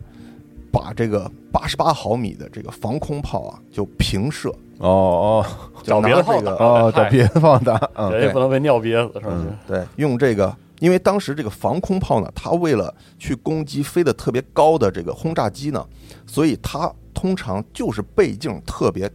[0.71, 5.45] 把这个八十八毫米的这个防空炮啊就平射，哦哦
[5.84, 9.58] 找别的炮这个打哦，找别的放大，嗯，人也不能被尿憋死，是不是嗯？
[9.67, 15.87] 对，用这个，因为当时这个防空炮呢，它为了去攻击飞得特别高的这个轰炸机呢，
[16.25, 19.07] 所以它通常就是倍镜特别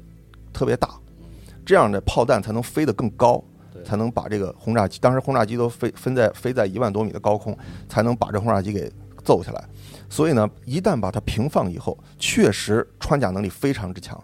[0.53, 0.89] 特别大，
[1.65, 3.43] 这样的炮弹才能飞得更高，
[3.85, 8.89] 才能把这个轰炸机，当时轰炸机都飞分在飞在一万多米的高空，才能把这轰炸机给
[9.25, 9.65] 揍下来。
[10.09, 14.23] 所以呢，一旦把它平放以后，确实穿甲能力非常之强。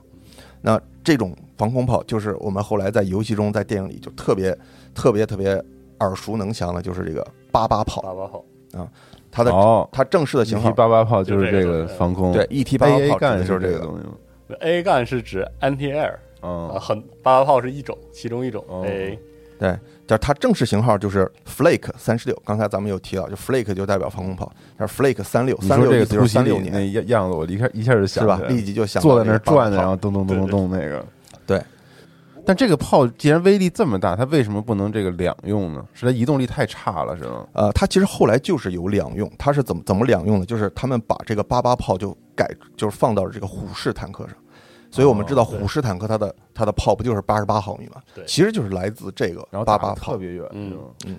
[0.61, 4.57] 那这种防空炮，就是我们后来在游戏中、在电影里就特别、
[4.95, 5.61] 特别、特别
[6.03, 8.03] 耳熟能详的，就是这个八八炮。
[8.03, 8.89] 八八炮啊，
[9.31, 13.79] 它的哦，它正式的型号八八炮就是这个个防空，对 ET 八八 AA 炮指干的就是这个。
[13.79, 14.13] 东西吗
[14.61, 19.19] ？A 干是指 anti air 啊，嗯，很八八炮是一种，其中一种哦 A
[19.59, 22.43] 对，就是它正式型号就是 Flake 三十六。
[22.45, 28.43] 刚才咱们有提到，就 Flake 就代表防空炮，但是 Flake 三六，你说这个三六就突袭里是三六年，那样样子，我一开一下就想是吧起？
[28.43, 31.05] 来立即就想坐在那儿这个八八转着，炮然后咚咚咚咚咚那个。
[31.47, 31.63] 对。
[32.45, 35.87] 但这个炮既然威力这么大，它为什么不能这个两用呢？
[35.93, 37.47] 是它移动力太差了，是吗？
[37.53, 40.47] 呃，它其实后来就是有两用，它是怎么怎么两用呢？
[40.47, 44.37] 就是他们把这个八八炮就改，就是放到了这个虎式坦克上。
[44.91, 48.03] 所以我们知道虎式坦克它的它的炮不就是八十八毫米吗？
[48.15, 50.19] 对其实就是来自这个然后八八炮特。
[50.19, 51.19] 别远，嗯嗯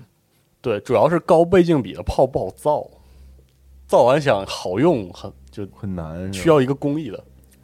[0.61, 2.87] 对，主要是高倍镜比的炮不好造，
[3.87, 7.23] 造完想好用很就很难，需要一个工艺的，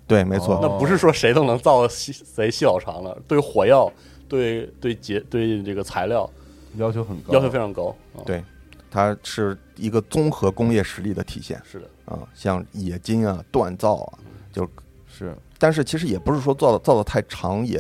[0.09, 0.55] 对，没错。
[0.55, 3.89] 哦那不是说谁都能造细贼细老长的，对火药、
[4.27, 6.29] 对对结、对这个材料
[6.75, 7.95] 要求很高，要求非常高。
[8.15, 8.43] 啊对
[8.91, 14.17] 它是一个综合工业实力的体现是的，啊，像冶金啊、锻造啊，
[14.51, 14.67] 就
[15.07, 17.77] 是但是其实也不是说造的造的太长，也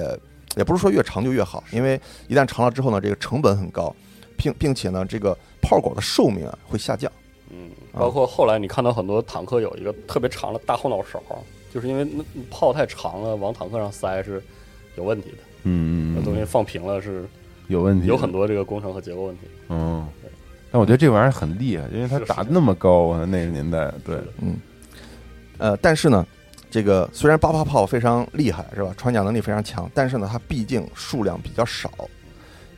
[0.55, 3.95] 也不是说越长就越好，因为一旦长了之后呢，这个成本很高，
[4.37, 7.11] 并并且呢，这个炮管的寿命啊会下降。
[7.49, 11.19] 嗯，啊包括后来你看到很多坦克有一个特别长的大后脑勺，
[11.73, 14.41] 就是因为那炮太长了，往坦克上塞是
[14.95, 17.25] 有问题的，嗯嗯嗯，那东西放平了是
[17.67, 19.41] 有问题，有很多这个工程和结构问题。
[19.69, 20.07] 嗯。
[20.71, 24.55] 但我觉得这玩意儿很厉害，因为它打那么高啊，那个年代，对，嗯
[25.57, 26.23] 呃，但是呢，
[26.69, 28.93] 这个虽然八八炮非常厉害，是吧？
[28.95, 31.91] 穿甲能力非常强，但是呢，它毕竟数量比较少。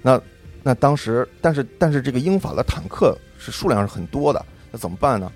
[0.02, 0.22] 那
[0.64, 5.30] 那当时，但是但是这个英法的坦克是数量是很多的，那怎么办呢？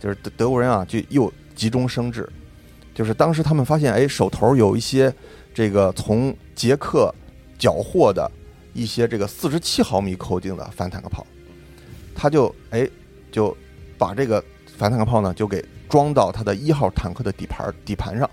[0.00, 2.26] 就是德德国人啊，就又急中生智，
[2.98, 5.14] 就是当时他们发现，哎，手头有一些
[5.54, 7.14] 这个从捷克
[7.56, 8.28] 缴获的
[8.74, 11.24] 一些这个四十七毫米口径的反坦克炮，
[12.12, 12.90] 他就哎
[13.30, 13.56] 就
[13.96, 14.42] 把这个
[14.76, 18.28] 反坦克炮呢就给装到他的一号坦克的底盘底盘上，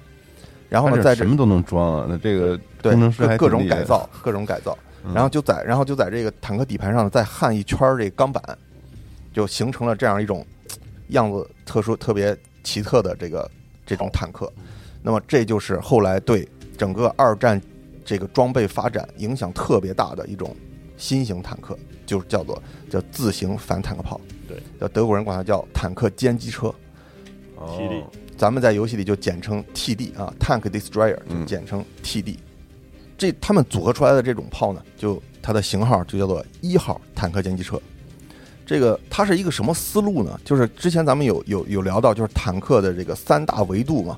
[0.67, 5.13] 然后呢，在这什么都能装啊，那这个 对工程师还各种改造，各种改造，嗯。
[5.13, 8.41] 然后就在然后就在这个坦克底盘上呢再焊一圈这钢板，
[9.31, 10.43] 就形成了这样一种
[11.09, 13.47] 样子特殊、特别奇特的这个
[13.85, 14.51] 这种坦克。
[15.01, 17.61] 那么这就是后来对整个二战
[18.03, 20.55] 这个装备发展影响特别大的一种
[20.97, 24.19] 新型坦克，就是叫做叫自行反坦克炮。
[24.47, 26.73] 对，叫德国人管它叫坦克歼击车。
[27.55, 28.03] 哦 TD
[28.37, 32.35] 咱们在游戏里就简称 TD 啊，Tank Destroyer 就嗯简称 TD。
[33.17, 37.81] 这他们组合出来的这种炮呢，就它的型号就叫做一号坦克歼击车。
[38.65, 40.39] 这个它是一个什么思路呢？
[40.43, 44.17] 就是之前咱们有有有聊到，就是坦克的这个三大维度嘛，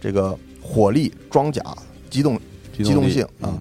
[0.00, 1.62] 这个火力、装甲、
[2.10, 2.38] 机动
[2.72, 3.60] 机动力性啊嗯。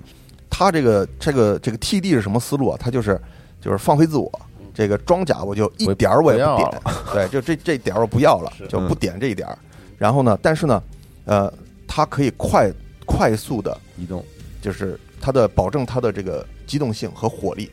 [0.49, 2.77] 它这个这个这个 TD 是什么思路啊？
[2.79, 3.19] 它就是
[3.61, 4.31] 就是放飞自我。
[4.73, 6.81] 这个装甲我就一点儿我也不点，
[7.13, 9.57] 对，就这这点儿我不要了，就不点这一点儿。
[9.97, 10.83] 然后呢，但是呢，
[11.23, 11.53] 呃，
[11.87, 12.69] 它可以快
[13.05, 14.21] 快速的，移动，
[14.61, 17.71] 就是它的保证它的这个机动性和火力。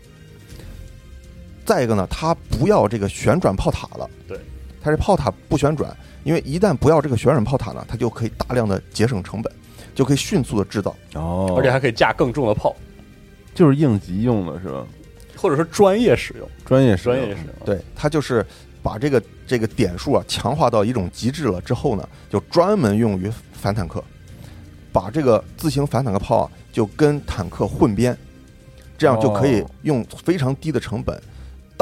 [1.72, 4.38] 再一个呢，它不要这个旋转炮塔了，对，
[4.82, 9.50] 它这炮塔不旋转，因为一旦不要这个旋转炮塔呢，它就可以大量的节省成本，
[9.94, 10.94] 就可以迅速的制造。
[11.14, 12.76] 哦，而且还可以架更重的炮，
[13.54, 14.84] 就是应急用的是吧？
[15.34, 17.54] 或者说专业使用，专业专业使用。
[17.64, 18.44] 对，它就是
[18.82, 24.04] 把这个这个点数啊强化到一种极致了之后呢，就专门用于反坦克，
[24.92, 28.14] 把这个自行反坦克炮啊就跟坦克混编，
[28.98, 29.70] 这样就可以哦。
[29.84, 31.18] 用非常低的成本，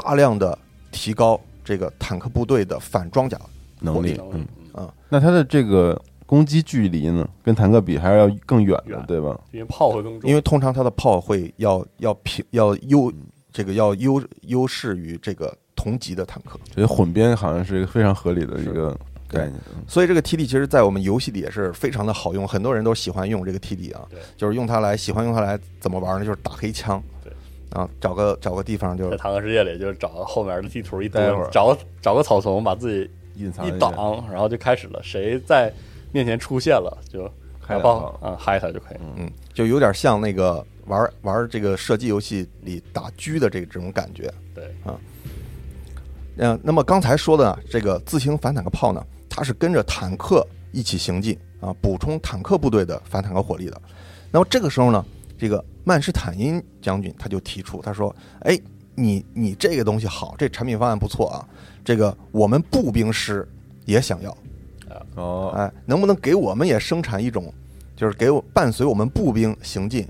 [0.03, 0.57] 大量的
[0.91, 3.39] 提高这个坦克部队的反装甲。
[3.83, 9.39] 能力，嗯啊那它的这个攻击距离呢，跟坦克比还是要更远的，对吧？
[9.53, 13.11] 因为炮会更重，因为通常它的炮会要要平要优
[13.51, 16.61] 这个要优优势于这个同级的坦克。
[16.75, 18.95] 所以混编好像是一个非常合理的一个
[19.27, 19.55] 概念。
[19.75, 26.25] 嗯所以这个 TD 其实，在我们游戏里也是非常的好用，很多人都喜欢用这个 TD 啊，就是用它来喜欢用它来怎么玩呢？
[26.25, 27.20] 就是打黑枪，对，
[27.71, 33.93] 啊，找个找个地方就在坦克世界里，就是找后面的地图一待会儿，找个找个草丛，把自己隐藏一挡，
[34.31, 35.01] 然后就开始了。
[35.03, 35.73] 谁在
[36.13, 37.31] 面前出现了，就
[37.65, 38.99] 开炮啊嗨他就可以。
[39.17, 44.33] 嗯，就有点像那个玩玩这个射击游戏里打狙的这这种感觉。
[44.53, 44.99] 对啊，
[46.39, 53.81] 嗯，那么刚才说的这个自行反坦克炮呢，它是跟着坦克一起行进啊，补充坦克部队的反坦克火力的。
[54.33, 55.05] 那么这个时候呢，
[55.39, 58.59] 这个曼施坦因将军他就提出，他说：“哎，
[58.95, 61.47] 你你这个东西好，这产品方案不错啊，
[61.85, 63.49] 这个我们步兵师
[63.87, 64.37] 也想要，
[65.17, 67.53] 哦，哎，能不能给我们也生产一种，
[67.97, 70.07] 就是给我伴随我们步兵行进，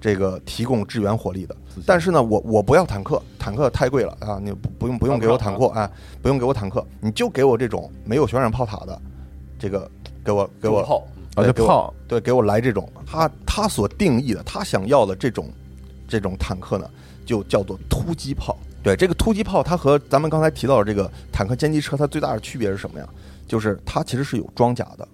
[0.00, 1.56] 这个提供支援火力的？
[1.84, 4.40] 但是呢，我我不要坦克，坦克太贵了啊！
[4.42, 5.90] 你不不用不用给我坦克，啊，
[6.22, 8.98] 不用给我坦克，你就给我这种没有旋转炮塔的，
[9.58, 9.90] 这个
[10.24, 15.50] 给我给我重炮，啊，对给我这炮对给我来这种他他所定义的他想要的这种
[16.06, 16.86] 这种坦克呢，
[17.24, 18.54] 就叫做突击炮。
[18.82, 23.08] 对这个突击炮，它和咱们刚才提到的这个坦克歼击车，它最大的区别是什么呀？
[23.46, 25.08] 就是它其实是有装甲的，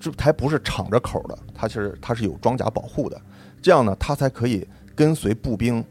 [0.00, 3.20] 这还不是敞着口的，它其实它是有装甲保护的，
[3.60, 5.84] 这样呢，它才可以跟随步兵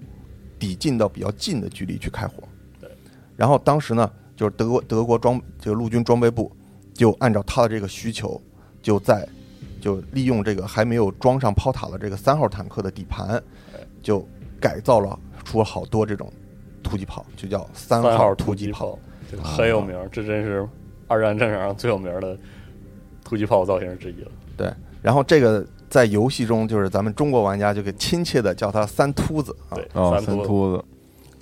[0.58, 2.42] 抵近到比较近的距离去开火。
[2.82, 2.90] 对，
[3.36, 6.52] 然后当时呢，就是德国德国装这个陆军装备部
[6.96, 8.42] 就按照他的这个需求，
[8.82, 9.26] 就在
[9.80, 13.42] 就利用这个还没有装上炮塔的这个三号坦克的底盘，
[14.02, 14.28] 就
[14.60, 16.32] 改造了出了好多这种
[16.84, 18.98] 突击炮，就叫三三号突击炮。，
[19.30, 20.68] 这个很有名，这真是
[21.08, 22.38] 二战战场上最有名的
[23.24, 24.32] 突击炮造型之一了。
[24.56, 29.76] 对，然后这个在游戏中就是咱们中国玩家就给亲切的叫它三秃子啊。
[29.76, 30.84] 对，哦，三秃子，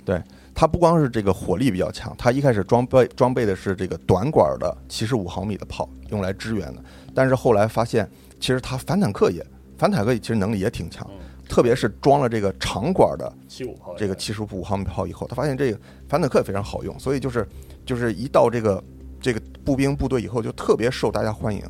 [0.04, 0.20] 对
[0.54, 6.82] 它不光是这个火力比较强，它一开始装备装备的是这个短管的七十五毫米的炮，用来支援的。
[7.14, 8.08] 但是后来发现，
[8.38, 9.44] 其实它反坦克也
[9.78, 11.08] 反坦克其实能力也挺强，
[11.48, 15.78] 特别是装了这个长管的七五炮这个七十五毫米炮以后，他发现这个
[16.08, 17.46] 反坦克也非常好用，所以就是
[17.84, 18.82] 就是一到这个
[19.20, 21.62] 这个步兵部队以后，就特别受大家欢迎。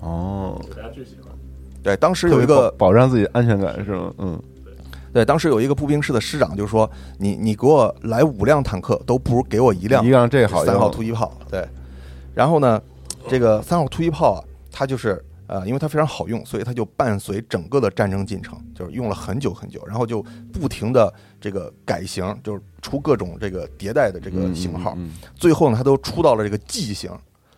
[0.00, 1.32] 哦，大家最喜欢。
[1.82, 4.12] 对，当时有一个保保障自己安全感是吗？
[4.18, 4.40] 嗯，
[5.12, 11.66] 对，当时有一个步兵师的师长就说：“你你给我来五辆坦克，都不如给我一辆一辆这好三号突击炮。”对，
[12.34, 12.80] 然后呢，
[13.28, 27.10] 这个三号突击炮啊，它就是呃，因为它非常好用，所以它就伴随整个的战争进程，就是用了很久很久，然后就不停的这个改型，就是出各种这个迭代的这个嗯型号，嗯最后呢，它都出到了这个 G 型，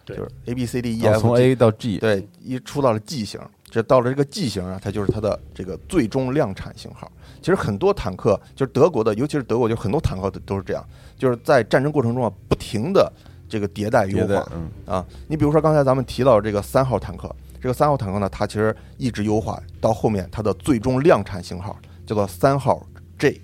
[0.05, 3.41] 就是 A B C D E F，从 G A 到 G，对，一出到了 G 型，
[3.71, 7.09] 这到了这个 G 型啊，它就是它的这个最终量产型号。
[7.41, 10.85] 其实很多坦克，就是德国的，尤其是德国，就很多坦克都都是这样，
[11.17, 13.13] 就是在战争过程中啊，不停的
[13.49, 15.07] 这个迭代优化，嗯啊。
[15.29, 17.33] 你比如说刚才咱们提到这个三号坦克，
[17.65, 22.87] 这个三号坦克呢，它其实一直优化到后面它的最终量产型号叫做三号
[23.19, 23.41] J，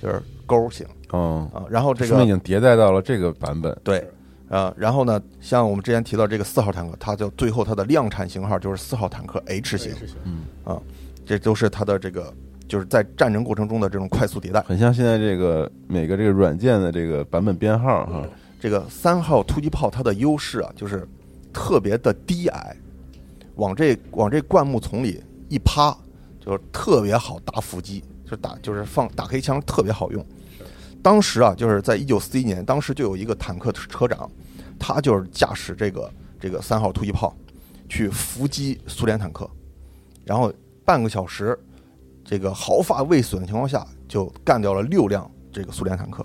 [0.00, 1.66] 就是勾型嗯，啊。
[1.68, 4.02] 然后这说明已经迭代到了这个版本，对，
[4.48, 9.92] 呃，然后呢，像我们之前提到这个四号坦克，它就最后它的量产型号就是四号坦克 H 型，
[10.24, 10.80] 嗯啊，
[11.26, 12.32] 这都是它的这个
[12.66, 14.62] 就是在战争过程中的这种快速迭代。
[14.62, 18.26] 很像现在这个每个这个软件的这个版本编号哈，
[18.58, 21.06] 这个三号突击炮它的优势啊，就是
[21.52, 22.74] 特别的低矮，
[23.60, 25.94] 往这往这灌木丛里一趴，
[26.40, 30.24] 就是特别好打伏击，就是打就是放打黑枪特别好用。
[31.02, 34.30] 当时啊，就是在一九四一年，当时就有一个坦克车长，
[34.78, 37.36] 他就是驾驶这个这个三号突击炮
[37.86, 39.48] 去伏击苏联坦克，
[40.24, 40.50] 然后
[40.82, 41.58] 半个小时，
[42.24, 46.24] 这个毫发未损的情况下，就干掉了六辆这个苏联坦克。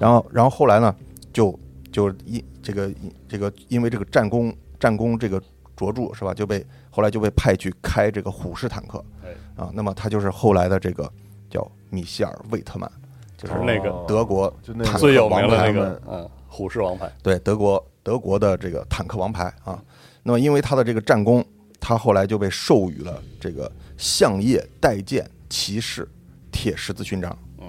[0.00, 0.94] 然后，然后后来呢，
[1.34, 1.58] 就
[1.92, 5.42] 就因这个因这个因为这个战功战功这个
[5.76, 9.70] 卓著是吧，就被后来就被派去开这个虎式坦克哎，啊。
[9.74, 11.10] 那么他就是后来的这个
[11.50, 12.90] 叫米歇尔·魏特曼，
[13.36, 14.52] 就是那个哦德国
[14.98, 19.78] 最有名的那个嗯虎式王牌，对德国德国的这个坦克王牌啊。
[20.22, 21.44] 那么因为他的这个战功，
[21.78, 26.08] 他后来就被授予了这个相叶带剑骑士
[26.50, 27.38] 铁十字勋章。
[27.58, 27.66] 嗯，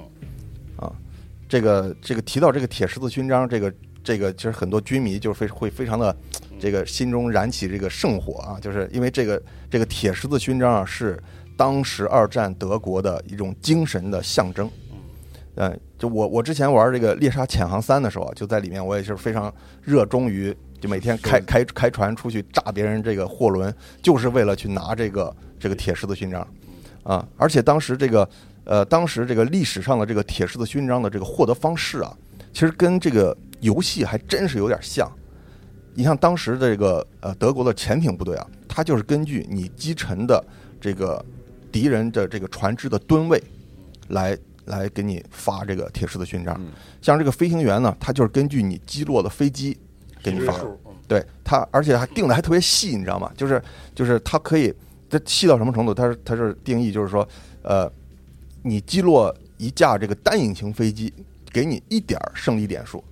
[0.78, 0.92] 啊，
[1.48, 6.16] 这个这个提到这个铁十字勋章，这个这个其实很多军迷就是非会非常的
[6.60, 11.22] 这个心中燃起这个圣火啊，就是因为这个这个铁十字勋章啊是
[11.56, 14.70] 当时二战德国的一种精神的象征。
[15.56, 19.52] 嗯，就我我之前玩这个猎杀潜航三的时候啊，就在里面我也是非常
[19.82, 26.48] 热衷于，就每天开开开船出去炸别人这个货轮，就是为了去拿这个这个铁十字勋章
[27.02, 27.28] 啊。
[27.38, 28.30] 而且当时这个
[28.66, 32.16] 呃，当时这个历史上的这个铁十字勋章的这个获得方式啊，
[32.54, 35.12] 其实跟这个游戏还真是有点像。
[35.98, 40.46] 你像当时这个呃德国的潜艇部队啊，它就是根据你击沉的
[40.80, 41.26] 这个
[41.72, 43.42] 敌人的这个船只的吨位
[44.10, 46.56] 来来给你发这个铁十字勋章。
[46.60, 46.68] 嗯
[47.02, 49.76] 像这个飞行员呢，他就是根据你击落的飞机
[50.22, 50.54] 给你发。
[51.08, 53.32] 对他，而且还定的还特别细，你知道吗？
[53.36, 53.60] 就是
[53.96, 54.72] 就是它可以，
[55.10, 55.96] 它细到什么程度？
[55.96, 57.28] 它是它是定义就是说，
[57.64, 57.92] 呃，
[58.62, 61.12] 你击落一架这个单引擎飞机，
[61.52, 63.04] 给你一点儿胜利点数，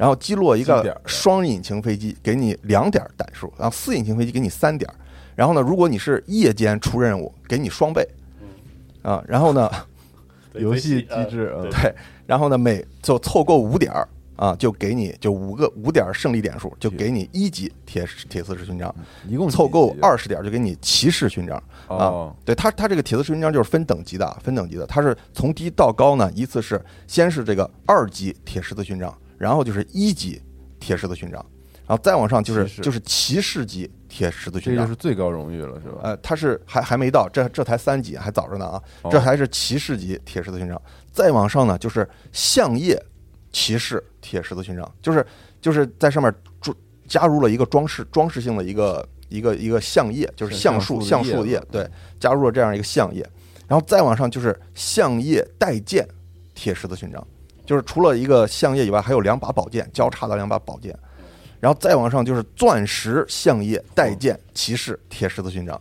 [0.00, 4.96] 然后击落一个双引擎飞机，给你两点儿胆数，然后四引擎飞机给你三点儿，
[5.36, 8.08] 然后呢，如果你是夜间出任务，给你双倍，
[9.02, 9.70] 啊，然后呢，
[10.56, 11.70] 游戏机制对。
[11.70, 11.94] 对，
[12.26, 18.94] 然后呢，每就凑够五点儿啊，就给你就五个五点儿胜利点数，就给你一级铁铁丝式勋章。
[19.28, 21.98] 一共凑够二十点儿就给你骑士勋章哦。
[21.98, 22.08] 啊。
[22.42, 24.86] 对它，它这个铁丝式勋章就是分等级的，分等级的。
[24.86, 30.38] 它是从低到高呢，依次是先是这个二级铁十字勋章，然后就是一级
[30.78, 31.44] 铁十字勋章，
[31.86, 34.84] 然后再往上就是就是骑士级铁十字勋章。
[34.84, 34.94] 这就是。
[34.94, 36.00] 最高荣誉了，是吧？
[36.02, 38.82] 呃，它是还还没到，这这才三级，还早着呢啊！
[39.00, 39.08] 哦。
[39.10, 40.80] 这还是骑士级铁十字勋章，
[41.10, 43.02] 再往上呢就是相叶
[43.50, 45.26] 骑士铁十字勋章，就是
[45.58, 46.30] 就是在上面
[46.60, 46.76] 装
[47.08, 51.88] 加入了一个装饰装饰性的一个一个一个相叶，就是是橡树橡树叶对，
[52.18, 53.26] 加入了这样一个相叶，
[53.66, 56.06] 然后再往上就是相叶带剑
[56.54, 57.26] 铁十字勋章，
[57.66, 60.96] 就是除了一个相叶以外，还有两把宝剑交叉的两把宝剑，
[61.60, 65.80] 然后再往上就是钻石相叶带剑骑士铁十字勋章，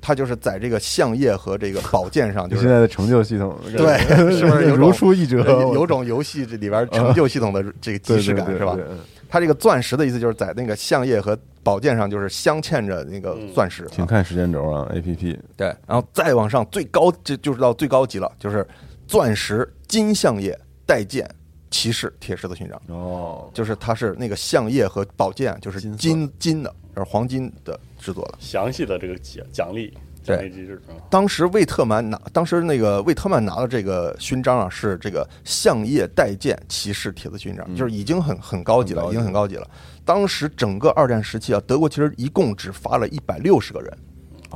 [0.00, 3.98] 他就是在这个相叶和这个宝剑上，就是现在的成就系统，对
[4.36, 5.38] 是不是有种 如出一辙？
[5.38, 8.74] 有有种游戏这里边成就系统的这个 即视感是吧？
[8.74, 8.94] 对对对。
[8.94, 8.98] 对嗯
[9.30, 18.66] 它这个钻石的意思就是在那个相叶和宝剑上就是镶嵌着那个钻石，请看时间轴啊，A P P 对，然后再往上最高，这就是到最高级了，就是
[19.06, 20.58] 钻石金相叶
[20.88, 21.28] 带剑
[21.70, 28.38] 骑士铁狮子勋章，哦，就是它是那个相叶和宝剑就是金金金的，是黄金的制作的。
[28.40, 29.92] 详细的这个奖奖励
[30.24, 37.76] 对奖励机制，嗯当时魏特曼拿，当时那个魏特曼拿的这个勋章啊，是这个相叶带剑骑士铁子勋章，嗯。
[37.76, 39.70] 就是已经很很高级了，已经很高级了。
[40.06, 43.98] 当时整个二战时期啊，德国其实一共只发了一百六十个人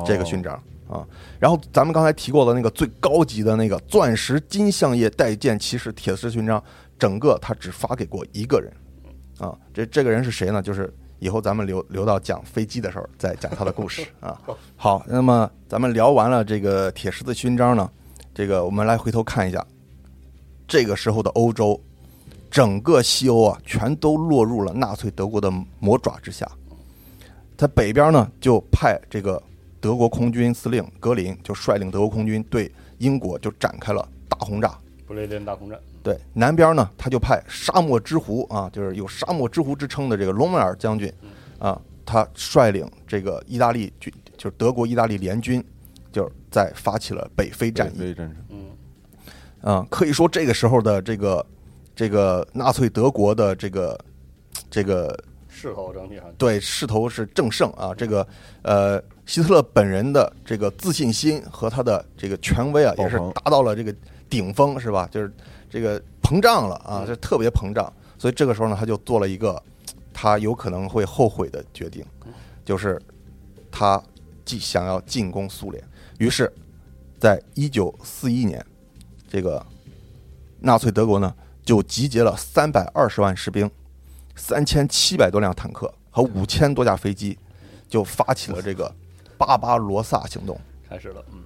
[0.07, 0.59] 这个勋章
[0.89, 1.07] 啊。
[1.39, 6.63] 然后咱们刚才提过的那个最高级的那个钻石金相叶带剑骑士铁丝勋章，
[6.99, 8.73] 整个他只发给过一个人
[9.39, 9.57] 啊。
[9.73, 10.63] 这这个人是谁呢？
[10.63, 14.41] 就是以后咱们留留到讲飞机的时候再讲他的故事啊。
[14.77, 17.91] 好，那么咱们聊完了这个铁十字勋章呢，
[18.35, 19.65] 这个我们来回头看一下，
[20.67, 21.81] 这个时候的欧洲，
[22.51, 26.51] 整个西欧啊，全都落入了纳粹德国的魔爪之下。
[27.57, 29.41] 在北边呢，就派这个
[29.83, 34.79] 德国空军司令格林就率领德国空军对英国就展开了大轰炸。
[35.05, 41.13] 不列颠大空战，对，南边呢，他就派沙漠之狐啊，就是有沙漠之狐之称的这个隆美尔将军
[41.59, 45.63] 啊，他率领这个意大利军，就是德国意大利联军，
[46.13, 47.99] 就是在发起了北非战役。
[47.99, 48.71] 非战争，嗯，
[49.61, 51.45] 啊，可以说这个时候的这个
[51.95, 53.99] 这个纳粹德国的这个
[54.71, 55.15] 这个
[55.47, 58.27] 势头整体上对势头是正盛啊，这个
[58.63, 63.95] 呃希特勒本人的这个自信心和他的这个权威啊，也是达到了这个
[64.29, 65.09] 顶峰，是吧？
[65.11, 65.33] 就是
[65.71, 69.63] 这个膨胀了啊，就特别膨胀，所以这个时候呢，他就做了一个
[70.13, 72.05] 他有可能会后悔的决定，
[72.65, 73.01] 就是
[73.71, 74.03] 他
[74.45, 75.83] 既想要进攻苏联，
[76.19, 76.53] 于是，
[77.19, 78.65] 在一九四一年，
[79.29, 79.65] 这个
[80.61, 83.71] 纳粹德国呢就集结了三百二十万士兵。
[84.35, 87.39] 三千七百多辆坦克和五千多架飞机，
[87.87, 88.93] 就发起了这个
[89.47, 90.59] 巴巴罗萨行动。
[90.89, 91.41] 开始了，嗯，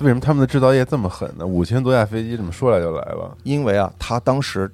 [0.00, 1.46] 为什么他们的制造业这么狠呢？
[1.46, 3.36] 五千多架飞机怎么说来就来了？
[3.44, 4.70] 因为啊，他当时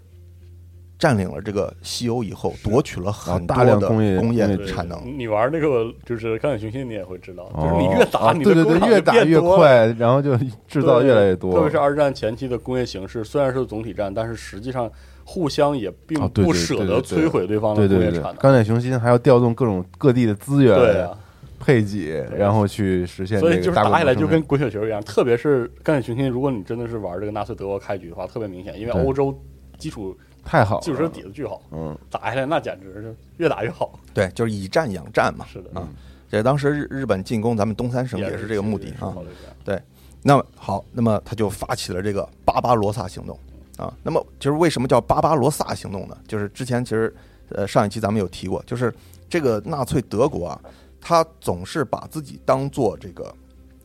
[0.99, 5.01] 占领了这个西欧以后，夺取了很多大量的工业工业产能。
[5.17, 10.37] 你玩那个就是钢铁雄心，你也会知道，就是哦你越打，啊你对对对，的工厂越打越快，然后就
[10.67, 14.91] 制造越来越多，特别是二战前期的工业形势，虽然是总体战，但是实际上
[15.25, 18.37] 互相也并不舍得摧毁对方的工业产能。
[18.37, 21.17] 钢铁雄心还要调动各种各地的资源，对啊，
[21.59, 29.37] 配给，然后去实现所以就是打起来就跟滚雪球一样，特别是钢铁雄心，如果你真的是玩这个纳粹德国开局的话，特别明显，因为欧洲
[29.77, 33.99] 基础太好了，基础设底子巨好，嗯，打下来那简直是越打越好。
[34.15, 35.45] 对，就是以战养战嘛。
[35.53, 35.89] 是的，啊，
[36.31, 39.13] 这当时日日本进攻咱们东三省也是这个目的啊。
[39.15, 39.29] 考虑
[39.65, 39.83] 这样
[40.21, 43.39] 那么好，那么他就发起了这个巴巴罗萨行动
[43.77, 43.95] 啊。
[44.03, 46.19] 那么就是为什么叫巴巴罗萨行动呢？
[46.27, 47.15] 就是之前其实
[47.51, 48.93] 呃上一期咱们有提过，就是
[49.29, 50.61] 这个纳粹德国啊，
[51.09, 53.35] 他总是把自己当做这个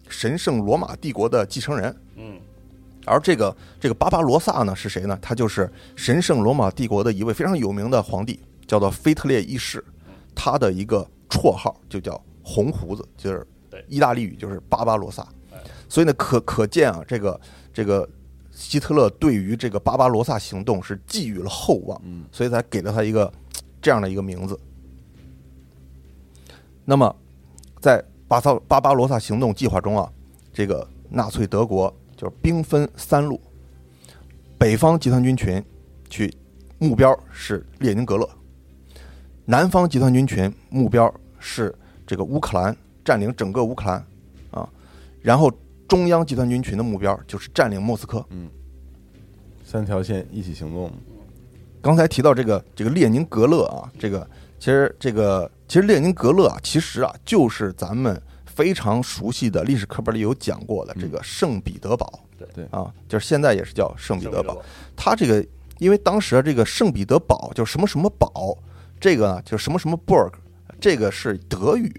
[0.10, 1.96] 神圣罗马帝国的继承人。
[2.18, 2.38] 嗯，
[3.06, 5.18] 而这个这个巴巴罗萨呢是谁呢？
[5.22, 9.82] 他就是神圣罗马帝国的一位非常有名的皇帝，叫做腓特烈一世，
[10.36, 13.48] 他的一个绰号就叫红胡子，就是
[13.88, 15.58] 意大利语就是巴巴罗萨哎。
[15.88, 17.40] 所以呢，可可见啊，这个
[17.74, 18.06] 这个
[18.52, 23.32] 希特勒对于这个巴巴罗萨行动是寄予了厚望，嗯所以才给了他一个
[23.82, 24.60] 这样的一个名字。
[26.86, 27.16] 那么，
[27.80, 30.12] 在巴萨巴巴罗萨行动计划中啊，
[30.52, 33.40] 这个纳粹德国就是兵分三路，
[34.58, 35.64] 北方集团军群
[36.10, 36.34] 去
[36.80, 38.28] 目标是列宁格勒，
[39.46, 41.74] 南方集团军群目标是
[42.06, 42.76] 这个乌克兰，
[43.06, 44.06] 占领整个乌克兰
[44.52, 44.68] 啊，
[45.22, 45.52] 然后
[45.88, 48.26] 中央集团军群的目标就是占领莫斯科。
[48.30, 48.50] 嗯
[49.64, 50.92] 三条线一起行动，
[51.82, 54.30] 刚才提到这个这个列宁格勒啊，这个
[54.60, 62.48] 其实这个其实列宁格勒啊，其实啊就是咱们非常熟悉的历史课本里有讲过的这个圣彼得堡，对。
[62.54, 62.66] 对。
[62.66, 64.54] 啊，就是现在也是叫圣彼得堡。
[64.54, 64.62] 堡，
[64.96, 65.44] 它这个
[65.80, 68.56] 因为当时这个圣彼得堡就什么什么堡，
[69.00, 70.32] 这个呢就什么什么 Burg，
[70.80, 71.92] 这个是德语，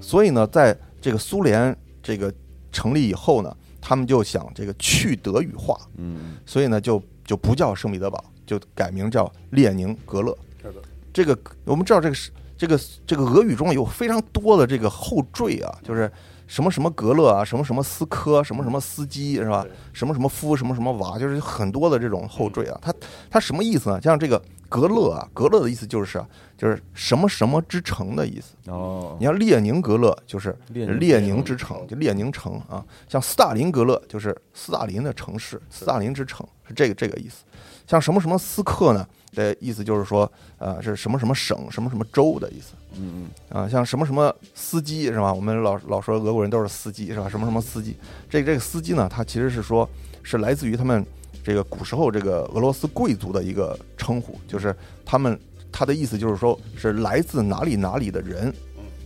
[0.00, 2.32] 所以呢，在这个苏联这个
[2.72, 10.34] 成立以后呢，他们就想这个去德语化，嗯，所以呢就就不叫圣彼得堡，就改名叫列宁格勒。
[11.12, 16.10] 这个我们知道这个是这个这个俄语中有非常多的这个后缀啊，就是
[16.46, 19.66] 什么什么格勒啊，什么什么斯科，什么什么斯基是吧？
[19.92, 22.78] 什么什么夫，什么什么娃，就是很多的这种后缀啊。
[22.80, 22.94] 它
[23.28, 24.00] 它什么意思呢？
[24.00, 26.26] 像这个格勒啊，格勒的意思就是啊，
[26.56, 28.54] 就是什么什么之城的意思。
[28.70, 32.84] 哦你，像列宁格勒就是列宁之城，就列宁城啊。
[33.08, 37.44] 像斯大林格勒就是斯大林的城市，斯大林之城是这个这个意思。
[37.86, 39.06] 像什么什么斯克呢？
[39.34, 43.68] 的意思就是说，呃，是什么什么省、什么什么州的意思嗯嗯啊。
[43.68, 45.30] 像什么什么司机是吧？
[45.30, 47.28] 我们老老说俄国人都是司机是吧？
[47.28, 47.94] 什么什么司机，
[48.30, 49.86] 这个这个司机呢，他其实是说
[50.22, 51.04] 是来自于他们
[51.44, 54.74] 这个古时候这个俄罗斯贵族的一个称呼，就是
[55.04, 55.38] 他们
[55.70, 58.48] 他的意思就是说是来自哪里哪里的人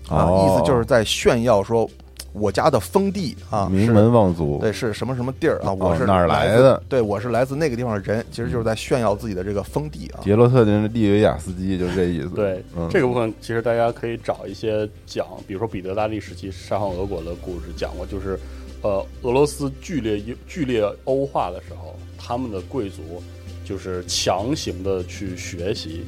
[0.09, 1.91] 啊，哦意思就是在炫耀说
[2.33, 5.73] 我家的封地啊，名门望族，对，是什么什么地儿啊？
[5.73, 6.83] 我是哦哪儿来的？
[6.89, 10.21] 对，我是来自那个地方的人，其实就是在炫耀自己的这个封地啊。
[10.23, 12.29] 杰洛特的利维亚斯基就是这意思。
[12.29, 18.39] 对，嗯这个部分其实大家可以找一些讲，比如说彼得大帝时期沙皇俄国的故事讲过，就是
[18.83, 23.23] 呃，俄罗斯剧烈剧烈欧化的时候，他们的贵族
[23.65, 26.05] 就是强行的去学习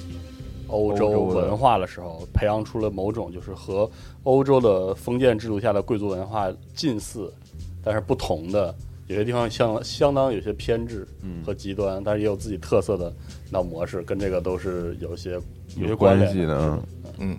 [0.73, 3.89] 欧洲文化的时候，培养出了某种就是和
[4.25, 7.33] 欧洲的封建制度下的贵族文化近似，
[7.85, 8.75] 但是不同的。
[9.09, 11.45] 有些地方相相当有些偏执嗯。
[11.45, 13.13] 和极端，但是也有自己特色的
[13.51, 15.33] 那模式，跟这个都是有些
[15.77, 16.83] 有些关联关系的，嗯。
[17.19, 17.37] 嗯，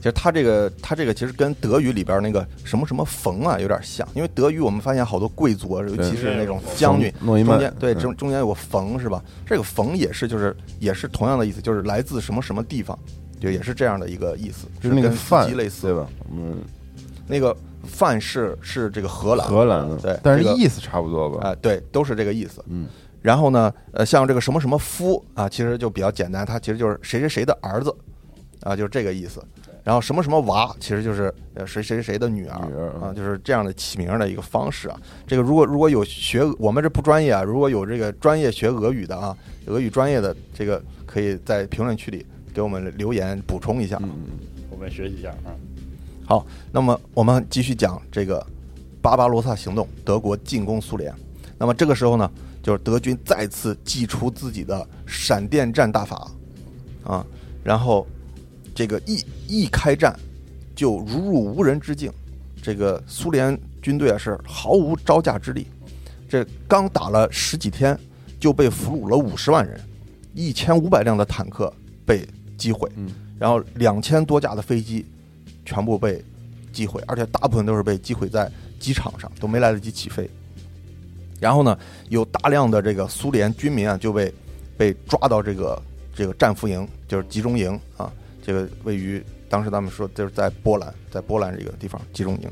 [0.00, 9.22] 其实它这个它这个其实跟德语里边那个什么什么冯啊有点像，因为德语我们发现好多贵族啊，尤其是那种将军，中间对嗯中中间有个冯是吧？
[9.44, 12.98] 这个冯也是就是也是同样的意思，就是来自什么什么地方，
[13.38, 16.08] 就也是这样的一个意思，就是那个范类似对吧？
[16.32, 16.56] 嗯，
[17.26, 21.50] 那个范是是这个荷兰荷兰的，对但是意思差不多吧？
[21.50, 22.64] 啊、对，都是这个意思。
[22.68, 22.86] 嗯，
[23.20, 27.94] 然后呢，呃，像这个什么什么夫啊，其实就比较简单，他其实就是谁谁谁的儿子
[28.62, 29.42] 啊，就是这个意思。
[29.82, 35.00] 然后什么什么娃，其实就是呃谁谁谁的女儿女儿嗯啊，就是这样的起名的一个方式啊。
[35.26, 43.98] 这个如果如果有学我们这不专业啊，如果有这个专业学俄语的啊，俄语专业的这个可以在评论区里给我们留言补充一下。
[44.02, 44.10] 嗯
[44.70, 45.52] 我们学习一下啊。
[46.24, 48.46] 好，那么我们继续讲这个
[49.02, 51.12] 巴巴罗萨行动，德国进攻苏联。
[51.58, 52.30] 那么这个时候呢，
[52.62, 56.30] 就是德军再次祭出自己的闪电战大法
[57.04, 57.26] 啊，
[57.62, 58.06] 然后
[58.80, 60.18] 这个一一开战
[60.74, 62.10] 就如入无人之境，
[62.62, 65.66] 这个苏联军队啊是毫无招架之力，
[66.26, 67.94] 这刚打了十几天
[68.38, 69.78] 就被俘虏了五十万人，
[70.34, 71.70] 一千五百辆的坦克
[72.06, 72.26] 被
[72.56, 75.04] 击毁，嗯然后两千多架的飞机
[75.66, 76.24] 全部被
[76.72, 80.26] 击毁，而且大部分都是被击毁在机场上，都没来得及起飞。
[81.38, 81.78] 然后呢，
[82.08, 84.32] 有大量的这个苏联军民啊就被
[84.78, 85.82] 被抓到这个
[86.14, 88.10] 这个战俘营，就是集中营啊，
[88.50, 92.50] 这个位于当时他们说就是在波兰，在波兰这个地方集中营。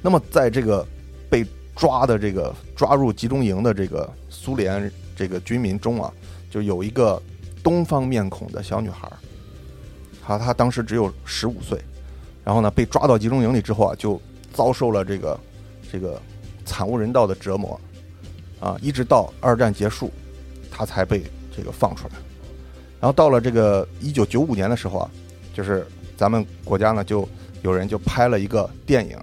[0.00, 0.86] 那么在这个
[1.28, 6.12] 被抓的这个抓入集中营的这个苏联这个军民中啊，
[6.48, 7.20] 就有一个
[7.60, 9.10] 东方面孔的小女孩，
[10.24, 11.76] 她她当时只有十五岁，
[12.44, 14.22] 然后呢被抓到集中营里之后啊，就
[14.52, 15.40] 遭受了这个
[15.90, 16.22] 这个
[16.64, 17.80] 惨无人道的折磨，
[18.60, 20.12] 啊，一直到二战结束，
[20.70, 21.24] 她才被
[21.56, 22.14] 这个放出来。
[23.00, 25.10] 然后到了这个一九九五年的时候啊，
[25.54, 25.86] 就是
[26.16, 27.28] 咱们国家呢就
[27.62, 29.18] 有人就拍了一个电影，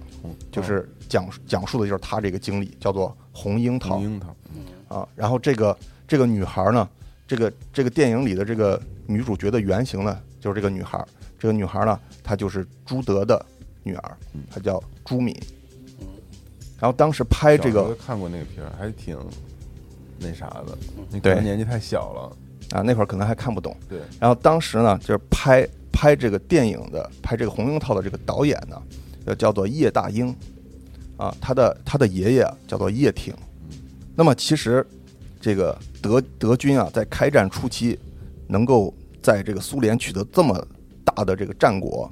[0.50, 5.08] 就是讲讲述的就是他这个经历，叫做《红樱桃》红樱桃，啊。
[5.14, 6.88] 然后这个这个女孩呢，
[7.26, 11.04] 这个这个电影里的这个女主角的原型呢，就是这个女孩。
[11.36, 13.44] 这个女孩呢，她就是朱德的
[13.82, 14.16] 女儿，
[14.50, 15.36] 她叫朱敏。
[16.80, 19.18] 然后当时拍这个看过那个片儿，还挺
[20.18, 20.78] 那啥的，
[21.10, 22.36] 那可对能年纪太小了，
[22.70, 23.76] 啊，那会儿可能还看不懂。
[23.88, 28.82] 对，然后当时呢，就是拍拍这个电影的，拍这个《红樱桃》的这个导演呢，
[29.26, 30.34] 呃，叫做叶大鹰，
[31.16, 33.34] 啊，他的他的爷爷啊叫做叶挺。
[34.16, 34.84] 那么其实
[35.40, 37.98] 这个德德军啊，在开战初期
[38.48, 38.92] 能够
[39.22, 40.66] 在这个苏联取得这么
[41.04, 42.10] 大的这个战果，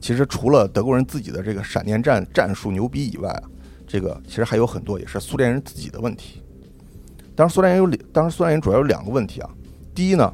[0.00, 3.42] 其实除了德国人自己的这个闪电战战术牛逼以外啊，
[3.86, 6.42] 这个其实还有很多也是苏联人自己的问题。
[7.34, 9.50] 当时，苏联人有两，当时苏联人主要有两个问题啊。
[9.98, 10.32] 第一呢，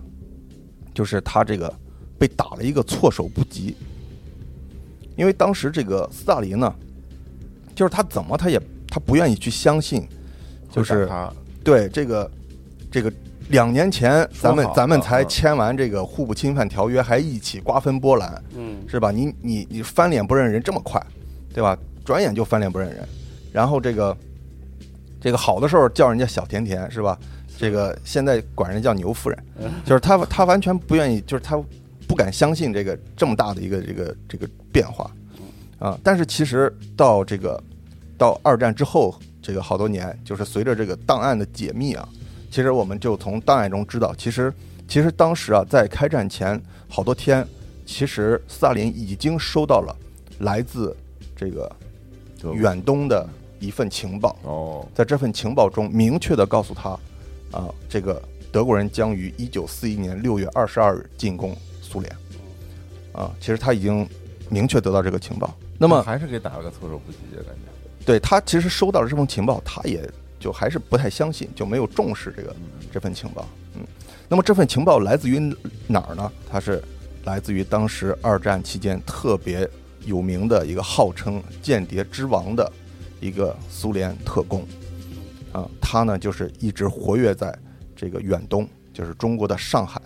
[0.93, 1.75] 就是他这个
[2.19, 3.75] 被打了一个措手不及，
[5.17, 6.71] 因为当时这个斯大林呢，
[7.75, 10.07] 就是他怎么他也他不愿意去相信，
[10.71, 11.33] 就是他
[11.65, 12.31] 对这个
[12.93, 13.11] 这个
[13.49, 19.11] 两年前咱们咱们才嗯签完这个互不侵犯条约，还一起瓜分波兰，嗯，是吧？
[19.11, 21.03] 你你你翻脸不认人这么快，
[21.55, 21.75] 对吧？
[22.05, 23.03] 转眼就翻脸不认人，
[23.51, 24.15] 然后这个
[25.19, 27.19] 这个好的时候叫人家小甜甜，是吧？
[27.57, 29.45] 这个现在管人叫牛夫人，
[29.85, 31.63] 就是他他完全不愿意，就是他
[32.07, 35.11] 不敢相信这个这么大的一个这个这个变化
[35.79, 35.99] 啊。
[36.03, 37.63] 但是其实到这个
[38.19, 42.09] 到二战之后，这个好多年，就是随着这个档案的解密啊，
[42.51, 44.53] 其实我们就从档案中知道，其实
[44.89, 47.47] 其实当时啊，在开战前好多天，
[47.87, 49.97] 其实斯大林已经收到了
[50.41, 50.95] 来自
[51.37, 51.71] 这个
[52.53, 53.29] 远东的
[53.61, 56.99] 一份情报，哦，在这份情报中明确的告诉他，
[57.55, 62.17] 啊，这个德国人将于一九四一年六月二十二日进攻苏联，
[63.13, 64.07] 啊，其实他已经
[64.51, 65.55] 明确得到这个情报。
[65.79, 70.03] 那么还是给打了个措手不及的感觉，对他其实收到了这份情报，他也
[70.41, 72.55] 就还是不太相信，就没有重视这个
[72.93, 73.47] 这份情报。
[73.77, 73.83] 嗯，
[74.29, 75.39] 那么这份情报来自于
[75.87, 76.33] 哪儿呢？
[76.51, 76.83] 它是
[77.25, 79.69] 来自于当时二战期间特别
[80.05, 82.73] 有名的一个号称间谍之王的
[83.21, 84.67] 一个苏联特工。
[85.55, 87.57] 啊，他呢就是一直活跃在
[87.95, 90.03] 这个远东，就是中国的上海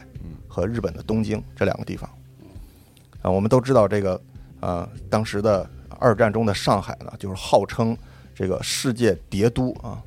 [0.46, 2.08] 和日本的东京这两个地方。
[3.22, 4.20] 啊，我们都知道这个，
[4.60, 5.68] 呃，当时的
[5.98, 7.96] 二战中的上海呢，就是号称
[8.34, 10.02] 这个世界谍都啊，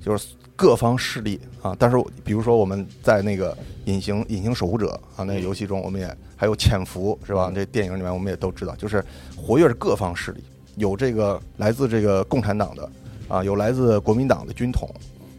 [0.00, 1.74] 就是各方势力啊。
[1.76, 7.50] 但是比如说我们在那个隐形隐形守护者啊那个游戏中，我们也还有潜伏是吧？
[7.52, 9.04] 这电影里面我们也都知道，就是
[9.36, 10.44] 活跃着各方势力，
[10.76, 12.88] 有这个来自这个共产党的。
[13.28, 14.88] 啊，有来自国民党的军统，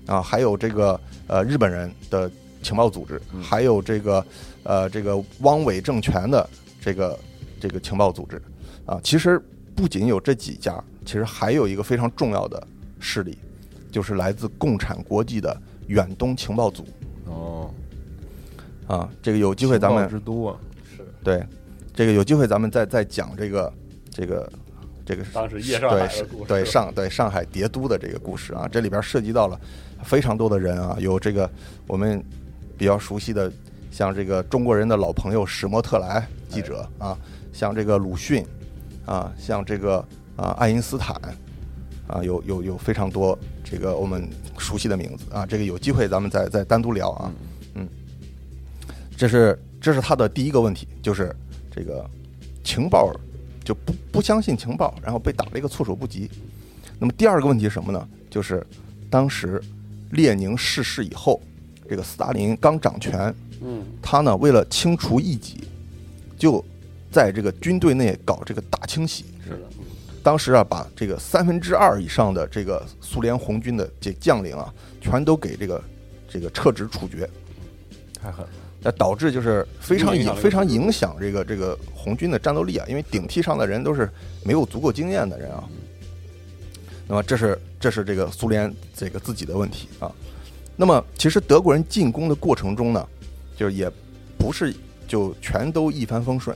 [0.07, 2.29] 啊，还有这个呃日本人的
[2.63, 4.25] 情报组织，还有这个
[4.63, 6.49] 呃这个汪伪政权的
[6.81, 7.19] 这个
[7.59, 8.41] 这个情报组织，
[8.85, 9.39] 啊，其实
[9.75, 12.67] 不仅有这几家，其实还有一个非常重要的
[12.99, 13.37] 势力，
[13.91, 15.55] 就是来自共产国际的
[15.87, 16.85] 远东情报组。
[17.25, 17.69] 哦，
[18.87, 20.57] 啊，这个有机会咱们之都啊，
[21.23, 21.45] 对，
[21.93, 23.73] 这个有机会咱们再再讲这个
[24.09, 24.51] 这个。
[25.05, 29.59] 这个是当时夜上海的故事，对上对上海叠都的这个故事啊，这里边涉及到了
[30.03, 31.47] 非常多的人啊，有这个
[31.85, 32.23] 我们
[32.75, 33.51] 比较熟悉的，
[33.91, 37.15] 像这个中国人的老朋友史莫特莱记者啊，
[37.53, 38.43] 像这个鲁迅
[39.05, 40.03] 啊，像这个
[40.35, 41.15] 啊爱因斯坦
[42.07, 44.27] 啊，有有有非常多这个我们
[44.57, 47.31] 熟悉的名字啊，这个有机会咱们再再单独聊啊，
[47.75, 47.87] 嗯，
[49.15, 51.31] 这是这是他的第一个问题，就是
[51.69, 52.03] 这个
[52.63, 53.13] 情报。
[53.65, 56.29] 就不不相信情报，然后被打了一个措手不及。
[56.99, 58.07] 那么第二个问题是什么呢？
[58.29, 58.65] 就是
[59.09, 59.61] 当时
[60.11, 61.41] 列宁逝世以后，
[61.89, 65.63] 这个斯大林刚掌权，嗯，他呢为了清除异己，
[66.37, 66.63] 就
[67.11, 69.25] 在这个军队内搞这个大清洗。
[69.43, 69.59] 是，
[70.23, 75.83] 当时啊，把这个三分之二以上的这个苏联红军的这将领啊，全都给这个
[76.29, 77.29] 这个撤职处决，
[78.21, 78.51] 太狠了。
[78.87, 84.07] 那导致就是非常影非常影响这个这个红军的战斗力啊，因为顶替上的人都是
[84.43, 85.63] 没有足够经验的人啊。
[87.07, 90.11] 那么这是这是这个苏联这个自己的问题啊。
[90.75, 93.07] 那么其实德国人进攻的过程中呢，
[93.57, 93.91] 就也
[94.37, 94.71] 不是
[95.07, 96.55] 就全都一帆风顺。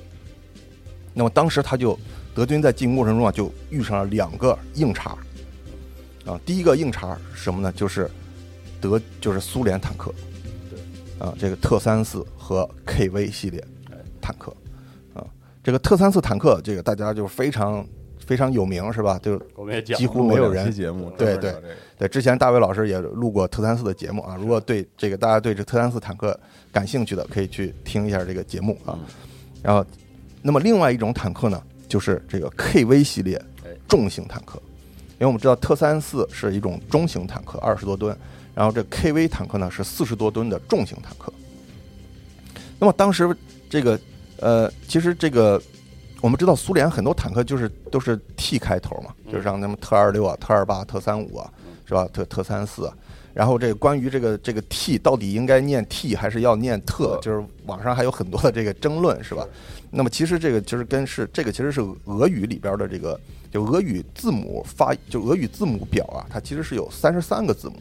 [1.16, 1.98] 那么当时他就
[2.36, 5.18] 德军在进攻过程中啊，就遇上了两个硬茬
[6.28, 6.40] 啊。
[6.46, 7.72] 第一个硬茬是什么呢？
[7.72, 8.08] 就是
[8.80, 10.14] 德就是苏联坦克。
[11.20, 13.64] 啊，这个特三四和 KV 系列
[14.22, 14.52] 坦克，
[15.14, 15.26] 啊，
[15.62, 17.86] 这个特三四坦克，这个大家就非常
[18.26, 19.20] 非常有名，是吧？
[19.22, 21.54] 就我们也讲几乎没有人节目，对对
[21.98, 24.38] 对，之前大卫老师也录过特三四的节目啊。
[24.40, 26.40] 如果对这个大家对这特三四坦克
[26.72, 28.98] 感兴趣的，可以去听一下这个节目啊。
[29.62, 29.86] 然后，
[30.42, 33.42] 那么另外一种坦克呢，就是这个 KV 系列
[33.90, 34.58] 重型坦克，
[35.14, 38.16] 因为我们知道特三四是一种中型坦克，二十多吨。
[38.60, 41.32] 然后这 KV 坦克呢是四十多吨的重型坦克。
[42.78, 43.34] 那么当时
[43.70, 43.98] 这个
[44.42, 45.62] 呃，其实这个
[46.20, 51.50] 我们知道苏联很多坦克就是都是 T 开头嘛，就是像什么特二六啊、特二八、特三五啊，
[51.86, 52.06] 是吧？
[52.12, 52.92] 特特三四。
[53.34, 59.46] 然后这个关于这个这个 T 到底应该念 T 还是要念特，就是网上还有很多的这个争论，是吧？
[59.92, 63.20] 那么其实这个其实跟是这个其实是俄语里边的这个。
[63.52, 67.78] 就俄语字母发，就俄语字母表啊，它其实是有三十三个字母，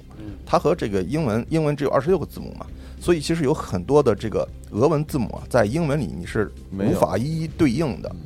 [0.47, 2.65] 它和这个英文英文只有二十六个字母嘛，
[2.99, 8.17] 所以其实有很多的这个俄文字母啊，在英文里你是无法一一对应的，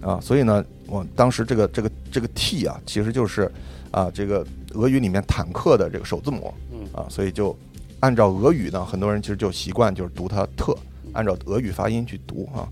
[0.00, 3.52] 啊，所以呢，我当时这个这个这个 T 啊，其实就是
[3.90, 6.52] 啊这个俄语里面坦克的这个首字母，
[6.92, 7.56] 啊，所以就
[8.00, 10.76] 按照俄语呢，很多人其实就习惯就是读它特，
[11.12, 12.68] 按照俄语发音去读啊。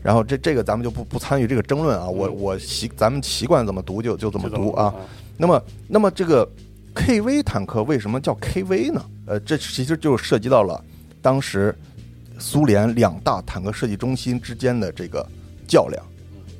[0.00, 4.94] 然后这这个咱们就不不参与这个争论啊，我我习咱们习惯怎么读就就怎么读啊。
[5.36, 6.48] 那么那么这个
[6.94, 9.04] KV 坦克为什么叫 KV 呢？
[9.26, 10.82] 呃，这其实就涉及到了
[11.20, 11.74] 当时
[12.38, 15.26] 苏联两大坦克设计中心之间的这个
[15.66, 16.02] 较量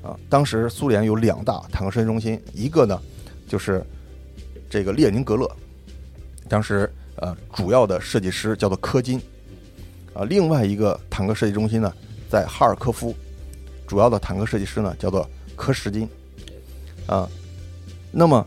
[0.02, 0.18] 啊。
[0.28, 3.00] 当时苏联有两大坦克设计中心，一个呢
[3.46, 3.84] 就是
[4.68, 5.50] 这个列宁格勒，
[6.48, 9.20] 当时呃主要的设计师叫做柯金
[10.14, 11.92] 啊，另外一个坦克设计中心呢
[12.28, 13.14] 在哈尔科夫。
[13.86, 16.06] 主要的坦克设计师呢，叫做柯什金，
[17.06, 17.26] 啊，
[18.12, 18.46] 那么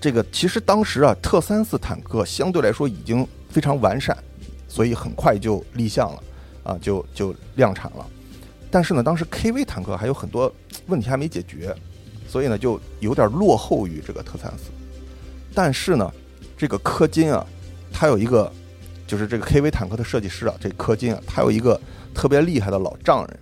[0.00, 4.16] 这个其实当时啊，特三四坦克相对来说已经非常完善，
[4.66, 6.22] 所以很快就立项了，
[6.62, 8.06] 啊，就就量产了。
[8.70, 10.50] 但是呢，当时 KV 坦克还有很多
[10.86, 11.76] 问题还没解决，
[12.26, 14.70] 所以呢，就有点落后于这个特三四。
[15.54, 16.12] 但是呢，
[16.56, 17.46] 这个柯金啊，
[17.92, 18.50] 他有一个，
[19.06, 21.80] 就是这个 KV 坦克的设计师啊，这柯金啊，他有一个
[22.14, 23.38] 特别厉害的老丈人。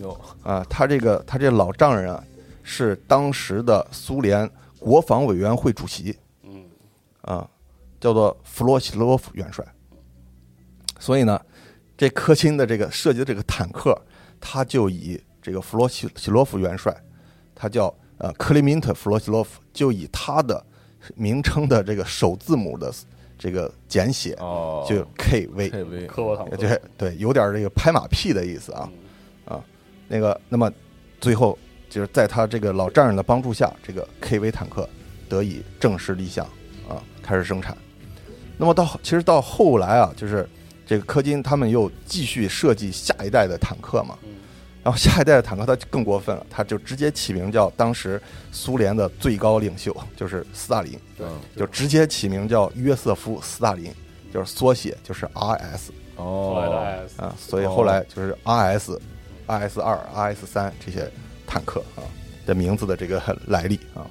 [0.00, 2.22] 有啊，他这个他这老丈人啊，
[2.62, 6.16] 是当时的苏联国防委员会主席。
[6.42, 6.64] 嗯，
[7.22, 7.48] 啊，
[8.00, 9.64] 叫做弗洛西洛夫元帅。
[10.98, 11.40] 所以呢，
[11.96, 13.98] 这科钦的这个设计的这个坦克，
[14.40, 16.94] 他就以这个弗洛西西洛夫元帅，
[17.54, 20.64] 他叫呃克里明特弗洛西洛夫，就以他的
[21.14, 22.92] 名称的这个首字母的
[23.38, 28.90] 这个简写，哦，就 KV，KV 科沃坦克，对对，有点这个拍马屁的意思啊
[29.46, 29.64] 啊，
[30.08, 30.70] 那个，那么
[31.20, 34.88] 最后就是在他这个老丈人的帮助下，这个 KV 坦克
[35.28, 36.44] 得以正式立项
[36.88, 37.76] 啊，开始生产。
[38.58, 40.46] 那么到其实到后来啊，就是
[40.84, 44.34] 这个柯金他们又继续设计下一代的坦克嘛，嗯
[44.82, 48.20] 然后下一代的坦克它更过分了，它就直接起名叫当时
[48.50, 51.26] 苏联的最高领袖，就是斯大林，对，
[51.56, 53.92] 就直接起名叫约瑟夫·斯大林，
[54.32, 58.98] 就是缩写就是 RS 后来的哦啊，所以后来就是 RS、
[59.46, 61.10] RS 二、RS 三这些
[61.46, 62.00] 坦克啊
[62.46, 64.06] 的名字的这个来历啊。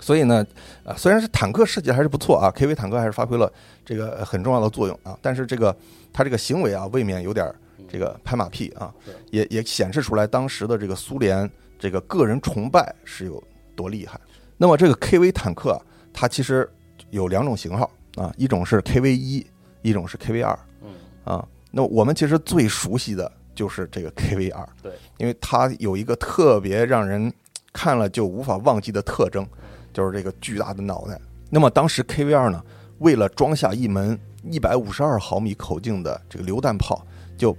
[0.00, 0.44] 所以呢，
[0.84, 3.50] 啊，虽然是坦克设计还是不错啊，KV 坦克还是发挥了
[3.84, 5.74] 这个呃很重要的作用啊，但是这个
[6.12, 7.54] 它这个行为啊，未免有点儿
[7.92, 8.90] 这个拍马屁啊，
[9.30, 13.42] 也也显示出来当时的这个苏联这个个人崇拜是有
[13.76, 14.18] 多厉害。
[14.56, 15.78] 那么这个 KV 坦克啊，
[16.10, 16.66] 它其实
[17.10, 19.46] 有两种型号啊，一种是 KV 一，
[19.82, 20.58] 一种是 KV 二。
[20.80, 27.30] 嗯，啊，那我们其实最熟悉的就是这个 KV 二，对，因为它有一个特别让人
[27.74, 29.46] 看了就无法忘记的特征，
[29.92, 31.20] 就是这个巨大的脑袋。
[31.50, 32.64] 那么当时 KV 二呢，
[33.00, 34.18] 为了装下一门
[34.50, 37.04] 一百五十二毫米口径的这个榴弹炮，
[37.36, 37.56] 就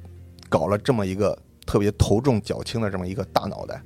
[0.53, 1.35] 搞了这么一个
[1.65, 3.81] 特别头重脚轻的这么一个大脑袋，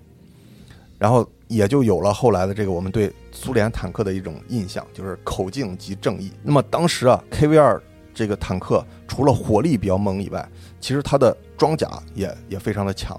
[0.97, 6.29] 然后也就有了后来的这个我们对苏联坦克的一种印象，就是口径即正义。
[6.43, 7.81] 那么当时啊，KV 二
[8.13, 10.45] 这个坦克除了火力比较猛以外，
[10.81, 13.17] 其实它的装甲也也非常的强，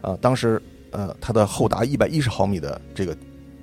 [0.00, 0.62] 啊、当时
[0.92, 3.14] 呃它的厚达一百一十毫米的这个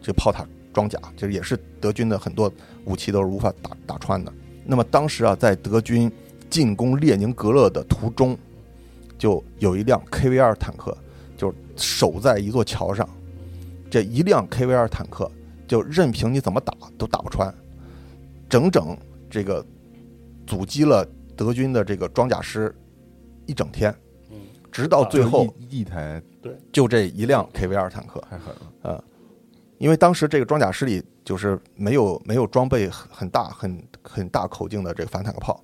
[0.04, 2.52] 这炮塔装甲，就是也是德军的很多
[2.86, 4.32] 武器都是无法打打穿的。
[4.64, 6.12] 那么当时啊，在德军
[6.48, 8.38] 进攻列宁格勒的途中，
[9.20, 10.98] 就有一辆 KV 二坦克，
[11.38, 13.08] 就守在一座桥上，
[13.92, 15.30] 这一辆 KV 二坦克
[15.68, 17.54] 就任凭你怎么打都打不穿，
[18.50, 18.98] 整整
[19.30, 19.64] 这个
[20.48, 21.06] 阻击了
[21.36, 22.74] 德军的这个装甲师
[23.46, 23.94] 一整天，
[24.32, 24.38] 嗯，
[24.72, 26.22] 直到最后就一一台
[26.72, 29.04] 就这一辆 KV 二坦克，太狠了，呃，
[29.78, 35.62] 因为当时这个装甲师里就是没有没有装备很很大很很大口径的这个反坦克炮，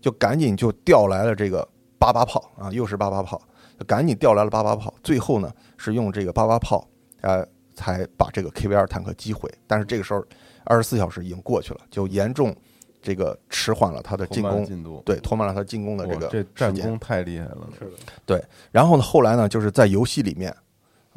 [0.00, 1.66] 就赶紧就调来了这个
[1.98, 3.40] 八八炮啊，又是八八炮，
[3.86, 6.86] 赶紧调来了八八炮，最后呢是用这个八八炮
[7.20, 10.24] 呃才把这个 KV 二坦克击毁，但是这个时候
[10.64, 12.54] 二十四小时已经过去了，就严重
[13.00, 16.86] 这个迟缓了他的进攻，进度，对，拖慢了他进攻的这个战时间。
[16.86, 17.90] 功太厉害了，是
[18.26, 20.54] 的，然后呢，后来呢，就是在游戏里面，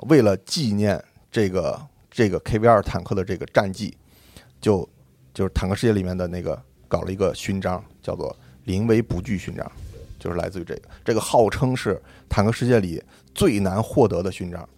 [0.08, 1.80] 为了纪念这个
[2.10, 3.98] 这个 KV 二坦克的这个战绩，
[4.62, 4.88] 就
[5.34, 9.70] 就是坦克世界里面的那个搞了一个勋章，叫做临危不惧勋章，
[10.22, 12.00] 就是来自于这个，这个号称是
[12.30, 13.02] 坦克世界里
[13.34, 14.70] 最难获得的勋章。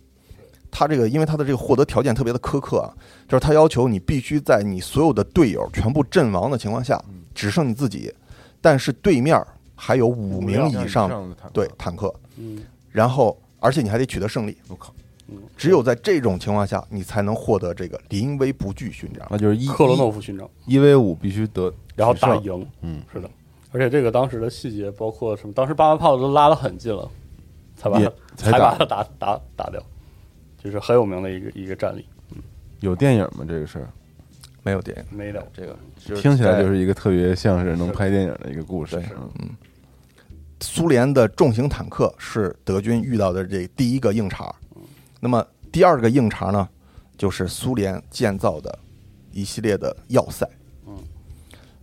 [0.72, 2.90] 他这个，因为他的这个获得条件特别的苛刻啊，
[3.28, 7.00] 就是他要求你必须在你所有的队友全部阵亡的情况下，
[7.36, 8.12] 只剩你自己，
[8.62, 9.40] 但是对面
[9.76, 14.92] 还有五名以上的对，坦克，嗯，然后而且你还得取得胜利，我靠，
[15.56, 19.28] 只有在这种情况下，你才能获得这个临危不惧勋章。
[19.30, 23.30] 那就是一克罗诺夫勋章，一 v 五必须得，然后打赢，嗯，是的，
[23.74, 25.54] 而且这个当时的细节包括什么？
[25.54, 27.10] 当时八八炮都拉得很近了，
[27.76, 28.00] 才把
[28.36, 29.82] 才把它打打打掉，
[30.64, 32.06] 就是很有名的一个一个战例。
[32.80, 33.44] 有电影吗？
[33.48, 33.90] 这个事儿
[34.62, 35.76] 没有电影，没有，这个
[36.22, 39.50] 听起来就是一个特别像是能拍电影的一个故事对，嗯
[40.62, 44.54] 苏联的重型坦克是德军遇到的这第一个硬茬。
[45.20, 46.70] 那么第二个硬茬呢，
[47.18, 48.80] 就是苏联建造的
[49.32, 50.48] 一系列的要塞。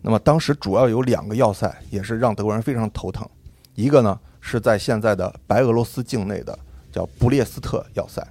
[0.01, 3.29] 嗯，那么当时主要有两个要塞，也是让德国人非常头疼。
[3.75, 6.59] 一个呢是在现在的白俄罗斯境内的
[6.91, 8.27] 叫布列斯特要塞。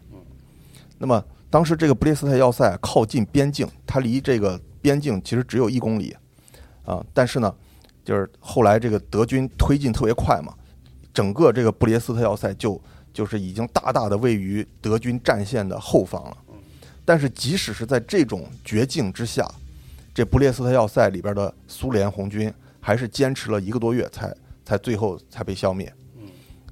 [0.97, 6.15] 那么当时这个布列斯特要塞靠近边境，它离这个边境其实只有一公里
[6.86, 7.53] 啊，但是呢，
[8.03, 10.53] 就是后来这个德军推进特别快嘛，
[11.13, 12.80] 整个这个布列斯特要塞就
[13.13, 16.38] 就是已经大大的位于德军战线的后方了。
[17.05, 19.49] 但是即使是在这种绝境之下，
[20.14, 24.36] 这布列斯特要塞里边的苏联红军还是坚持了一个多月才
[24.66, 25.91] 才最后才被消灭。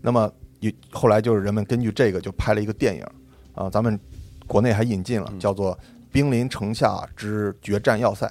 [0.02, 3.04] 那么有后来就是人们根据这个就拍了一个电影
[3.54, 4.00] 啊，咱们
[4.46, 5.76] 国内还引进了，叫做
[6.12, 8.28] 《兵临城下之决战要塞》。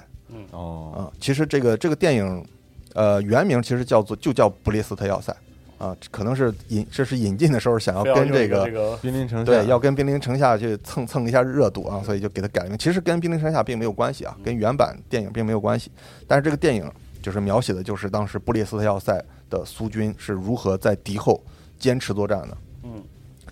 [0.51, 2.47] 哦，啊，其实这个这个电影，
[2.95, 5.35] 呃，原名其实叫做就叫布列斯特要塞，
[5.79, 12.79] 啊，可能是引这是引进的时候想要跟这个一个这个 兵临城下，对，要跟兵临城下去蹭蹭一下热度啊，所以就给它改名。
[12.79, 15.91] 其实跟兵临城下并没有关系啊，跟原版电影并没有关系。
[16.27, 16.91] 但是这个电影
[17.23, 21.43] 就是描写的就是当时布列斯特要塞的苏军是如何在敌后
[21.79, 23.03] 坚持作战的，嗯，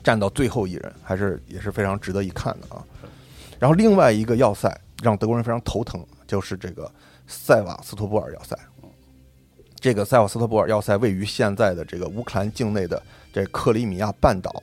[0.02, 2.82] 战到最后一人，还是也是非常值得一看的啊。
[3.58, 6.90] 然后另外一个要塞让德国人非常头疼，就是这个
[7.26, 8.58] 塞瓦斯托波尔要塞。
[9.84, 14.62] 这个塞瓦斯托波尔要塞位于现在的这个乌克兰境内的这克里米亚半岛，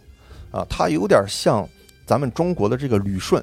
[0.49, 1.63] 啊，它有点像
[2.07, 3.39] 咱们中国的这个旅顺，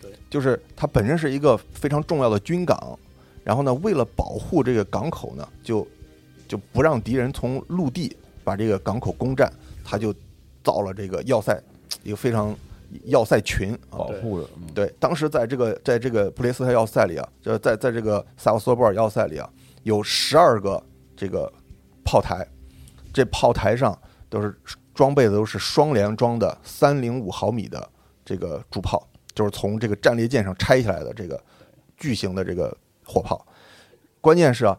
[0.00, 2.96] 对，就是它本身是一个非常重要的军港，
[3.42, 5.84] 然后呢，为了保护这个港口呢，就
[6.46, 9.52] 就不让敌人从陆地把这个港口攻占，
[9.84, 10.14] 他就
[10.62, 11.60] 造了这个要塞，
[12.04, 12.54] 一个非常
[13.06, 19.50] 要塞群啊，保护的，嗯对，当时在这个在这个布雷斯特要塞里啊，就是在在这个塞瓦斯托波尔要塞里啊，
[19.82, 20.80] 有十二个
[21.16, 21.52] 这个
[22.04, 22.46] 炮台，
[23.12, 23.98] 这炮台上
[24.28, 24.56] 都是
[24.94, 27.90] 装备的都是双联装的三零五毫米的
[28.24, 31.42] 这个主炮，就是从这个战列舰上拆下来的这个
[31.96, 33.46] 巨型的这个火炮。
[34.20, 34.76] 关键是啊，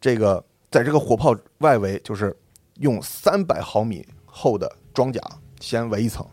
[0.00, 2.36] 这个在这个火炮外围就是
[2.80, 5.20] 用三百毫米厚的装甲
[5.60, 6.26] 先围一层，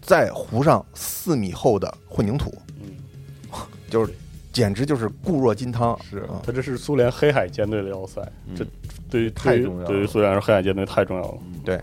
[0.00, 2.96] 再糊上四米厚的混凝土，嗯，
[3.90, 4.14] 就是
[4.54, 5.98] 简直就是固若金汤。
[6.02, 8.64] 是啊，他这是苏联黑海舰队的要塞，嗯这
[9.10, 11.38] 对于太重要了对于苏联黑海舰队太重要了。
[11.62, 11.78] 对。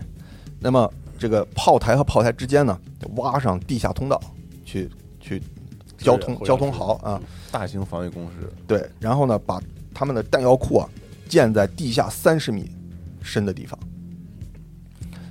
[0.58, 2.76] 那么这个炮台和炮台之间呢，
[3.16, 4.20] 挖上地下通道
[4.64, 5.42] 去去
[5.98, 7.20] 交通交通壕啊，
[7.50, 9.60] 大型防御工事，对，然后呢，把
[9.92, 10.88] 他们的弹药库啊
[11.28, 12.70] 建在地下三十米
[13.20, 13.78] 深的地方。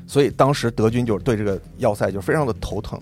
[0.06, 3.02] 所以当时德军就对这个要塞就非常的头疼，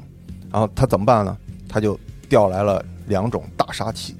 [0.52, 1.36] 然后他怎么办呢？
[1.68, 4.16] 他就调来了两种大杀器，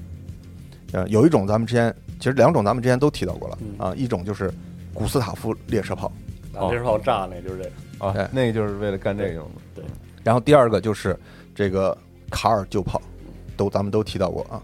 [0.92, 3.76] 呃，有一种咱们之前其实两种咱们之前都提到过了嗯。
[3.78, 4.52] 啊，一种就是
[4.94, 6.12] 古斯塔夫列车炮，
[6.54, 7.64] 拿猎炮炸那就是这。
[7.64, 8.14] 个，啊。
[8.18, 9.84] 哎，那个就是为了干这个用的，
[10.24, 11.18] 然后第二个就是
[11.54, 11.98] 这个
[12.30, 13.02] 卡尔旧炮，
[13.56, 14.62] 都咱们都提到过啊。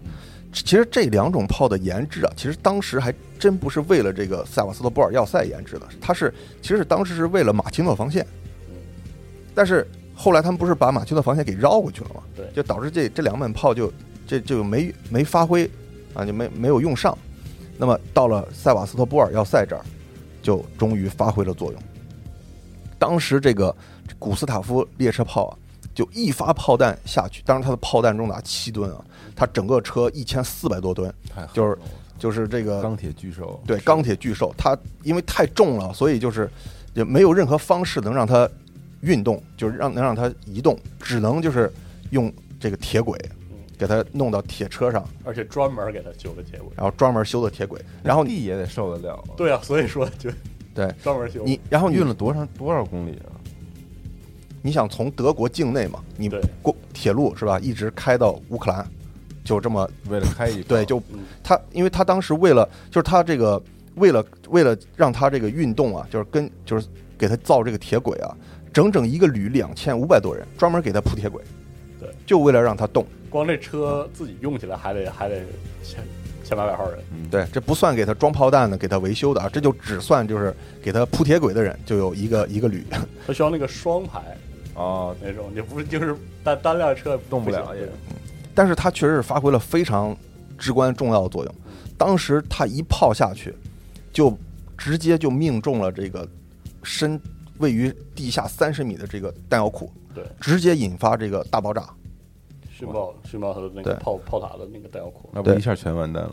[0.52, 8.26] 其实这两种炮的研制啊，其实当时还真不是为了这个塞瓦斯托波尔要塞研制的，它是其实是当时是为了马奇诺防线，
[9.54, 12.22] 但是后来他们不是把马奇诺防线给绕过去了吗？
[12.34, 12.46] 对。
[12.54, 13.92] 就导致这这两门炮就
[14.26, 15.70] 这就没没发挥
[16.16, 17.16] 啊，就没没有用上。
[17.78, 19.84] 那么到了塞瓦斯托波尔要塞这儿，
[20.42, 21.82] 就终于发挥了作用。
[22.98, 23.74] 当时这个
[24.18, 25.52] 古斯塔夫列车炮啊，
[25.94, 29.04] 就一发炮弹下去，当时它的炮弹重达七吨啊，
[29.34, 31.12] 它整个车一千四百多吨，
[31.52, 31.78] 就是
[32.18, 36.50] 就是这个钢铁巨兽，对钢铁巨兽，它因为太重了，所以就是
[36.94, 38.48] 也没有任何方式能让它
[39.02, 41.70] 运动，就是让能让它移动，只能就是
[42.08, 43.18] 用这个铁轨
[43.78, 46.68] 给他弄到铁车上，而且专门给他修的铁轨。
[46.76, 50.30] 然后专门修的铁轨，然后你地也得受得了，对啊，所以说就
[50.74, 50.92] 对。
[51.02, 51.42] 专门修。
[51.44, 53.32] 你然后你运了多长多少公里啊？
[54.62, 56.40] 你想从德国境内嘛，你对。
[56.60, 58.84] 过铁路是吧，一直开到乌克兰，
[59.44, 61.20] 就这么为了开一对，就嗯。
[61.44, 63.62] 他，因为他当时为了，就是他这个
[63.94, 68.36] 为了为了让他这个运动啊，就是跟就是给他造这个铁轨啊，
[68.72, 71.48] 整整一个旅两千五百多人专门给他铺铁轨，对，
[72.26, 73.06] 就为了让他动。
[73.30, 75.36] 光这车自己用起来还得还得
[75.82, 76.02] 千
[76.42, 76.98] 千八百号人。
[77.30, 82.84] 对，这不算给他装炮弹的，给他维修的啊，这就只算就是给他铺铁轨的人就有一个一个旅。
[83.26, 84.20] 它需要那个双排
[84.74, 87.88] 哦，那种，你不是就是单单辆车动不了也
[88.54, 90.16] 但是他确实是发挥了非常
[90.56, 91.54] 至关重要的作用。
[91.98, 93.54] 当时他一炮下去，
[94.12, 94.36] 就
[94.78, 96.26] 直接就命中了这个
[96.82, 97.20] 深
[97.58, 101.86] 位于地下三十米的这个弹药库，对，直接引发这个大爆炸。
[102.78, 105.30] 熏爆熏爆他的那个对炮炮塔的那个弹药库。
[105.32, 106.32] 那不一下全完蛋了。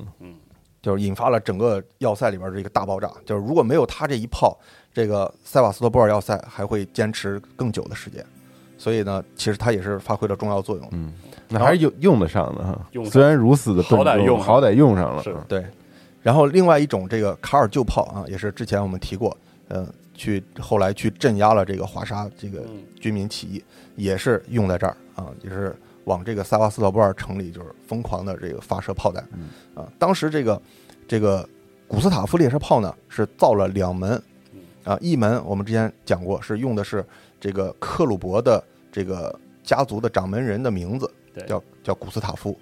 [0.82, 3.10] 就是引发了整个要塞里边的这个大爆炸。
[3.26, 4.58] 就是如果没有他这一炮，
[4.94, 8.26] 这个塞瓦斯托波尔要塞还会坚持更久的时间。
[8.78, 10.86] 所以呢，其实他也是发挥了重要作用。
[10.92, 11.14] 嗯，
[11.48, 13.06] 那还是用用得上的哈用。
[13.06, 15.24] 得虽然如此的好歹用上好歹用上了。
[15.24, 15.66] 是嗯对，
[16.22, 19.38] 然后另外一种这个卡尔旧炮啊，也是之前我们提过，
[19.70, 23.64] 呃，去后来去镇压了这个华沙这个嗯军民起义，
[23.96, 25.74] 也是用在这儿啊，也是
[26.06, 29.50] 往这个萨瓦斯托波尔城里就是疯狂的这个发射炮弹嗯。
[29.76, 29.92] 啊。
[29.98, 30.62] 当时这个
[31.08, 31.48] 这个
[31.88, 34.22] 古斯塔夫列车炮呢是造了两门
[34.84, 37.06] 啊，一门我们之前讲过是用的是
[37.40, 39.34] 这个克鲁伯的这个
[39.64, 42.58] 家族的掌门人的名字，对叫叫古斯塔夫，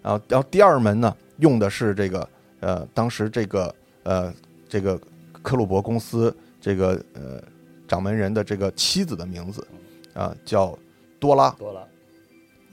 [0.00, 2.28] 然后然后第二门呢用的是这个
[2.60, 3.74] 呃当时这个
[4.04, 4.32] 呃
[4.68, 4.96] 这个
[5.42, 7.42] 克鲁伯公司这个呃
[7.88, 9.66] 掌门人的这个妻子的名字
[10.14, 10.78] 啊叫
[11.18, 11.88] 多拉，多了，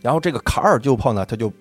[0.02, 1.52] 然后这个卡尔旧炮呢，它就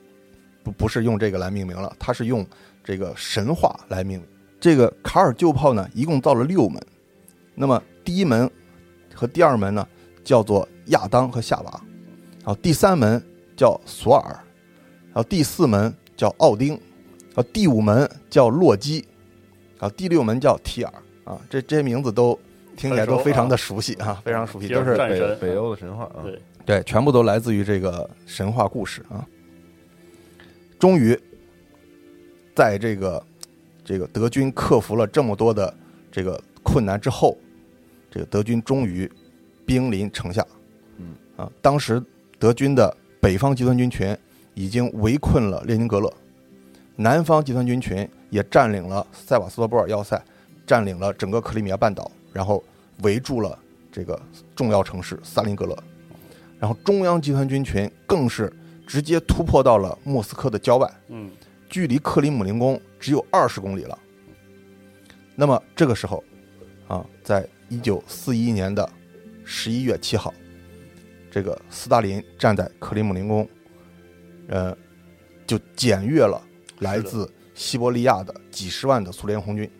[0.63, 2.47] 不不是用这个来命名了，它是用
[2.83, 4.29] 这个神话来命名。
[4.59, 6.83] 这个卡尔旧炮呢，一共造了六门，
[7.55, 8.51] 那么第一门
[9.15, 9.87] 和第二门呢
[10.23, 11.81] 叫做亚当和夏娃，
[12.39, 13.23] 然后第三门
[13.57, 14.33] 叫索尔，
[15.09, 19.05] 然后第四门叫奥丁，然后第五门叫洛基，
[19.79, 20.93] 然后第六门叫提尔
[21.25, 22.39] 啊，这这些名字都
[22.77, 26.41] 听起来都非常的熟悉啊，非常熟悉，都是北北欧的神话啊，对
[26.71, 29.27] 对，全部都来自于这个神话故事啊。
[30.79, 31.19] 终于，
[32.55, 33.27] 在这个
[33.85, 35.75] 这个德军克服了这么多的
[36.13, 37.37] 这个困难之后，
[38.09, 39.11] 这个德军终于
[39.67, 40.47] 兵临城下。
[40.99, 42.01] 嗯啊，当时
[42.39, 44.17] 德军的北方集团军群
[44.55, 46.09] 已经围困了列宁格勒，
[46.95, 50.25] 南方集团军群也占领了塞瓦斯托波尔要塞，
[50.65, 52.63] 占领了整个克里米亚半岛，然后
[53.03, 53.59] 围住了
[53.91, 54.17] 这个
[54.55, 55.77] 重要城市萨林格勒。
[56.61, 58.53] 然后中央集团军群更是
[58.87, 61.31] 直接突破到了莫斯科的郊外，嗯，
[61.71, 63.99] 距离克里姆林宫只有二十公里了。
[65.35, 66.23] 那么这个时候，
[66.87, 68.87] 啊，在一九四一年的
[69.43, 70.35] 十一月七号，
[71.31, 73.49] 这个斯大林站在克里姆林宫，
[74.49, 74.77] 呃，
[75.47, 76.43] 就检阅了
[76.81, 79.71] 来自西伯利亚的几十万的苏联红军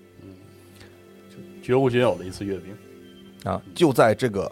[1.63, 2.75] 绝无仅有的一次阅兵。
[3.45, 4.51] 啊，就在这个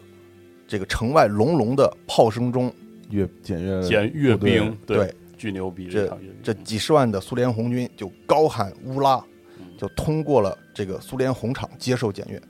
[0.69, 2.73] 这个城外隆隆的炮声中，
[3.11, 6.31] 阅检阅检阅兵，对，巨牛逼这场阅。
[6.43, 9.17] 这几十万的苏联红军就高喊乌拉，
[9.59, 12.41] 嗯就通过了这个苏联红场接受检阅。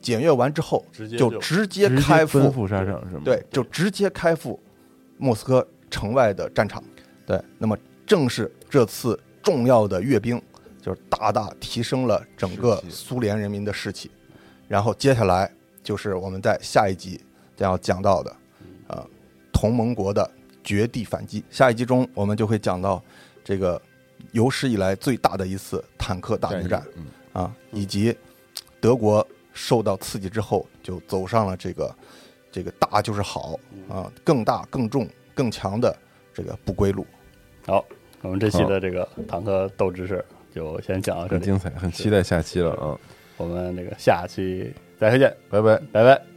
[0.00, 3.22] 检阅完之后，直接就就直接开赴奔赴沙场是吗？
[3.24, 4.58] 对，就直接开赴
[5.16, 6.82] 莫斯科城外的战场。
[7.26, 10.40] 对，那么正是这次重要的阅兵，
[10.82, 14.10] 就是大大提升了整个苏联人民的士气。
[14.66, 15.52] 然后接下来
[15.84, 17.29] 就是我们在下一集将
[17.64, 18.36] 要讲到的，
[18.88, 19.06] 呃，
[19.52, 20.28] 同盟国的
[20.62, 21.42] 绝地反击。
[21.50, 23.02] 下一集中我们就会讲到
[23.44, 23.80] 这个
[24.32, 26.82] 有史以来最大的一次坦克大决战。
[26.96, 28.16] 嗯，啊，以及
[28.80, 31.94] 德国受到刺激之后，就走上了这个
[32.50, 33.58] 这个大就是好
[33.88, 35.96] 啊，更大、更重、更强的
[36.32, 37.06] 这个不归路。
[37.66, 37.84] 好，
[38.22, 42.98] 我们这期的这个坦克斗知识就先讲到这里，很精彩，很期待下期了啊！
[43.36, 45.80] 我们这个下期再会见，拜拜。
[45.92, 46.29] 拜拜。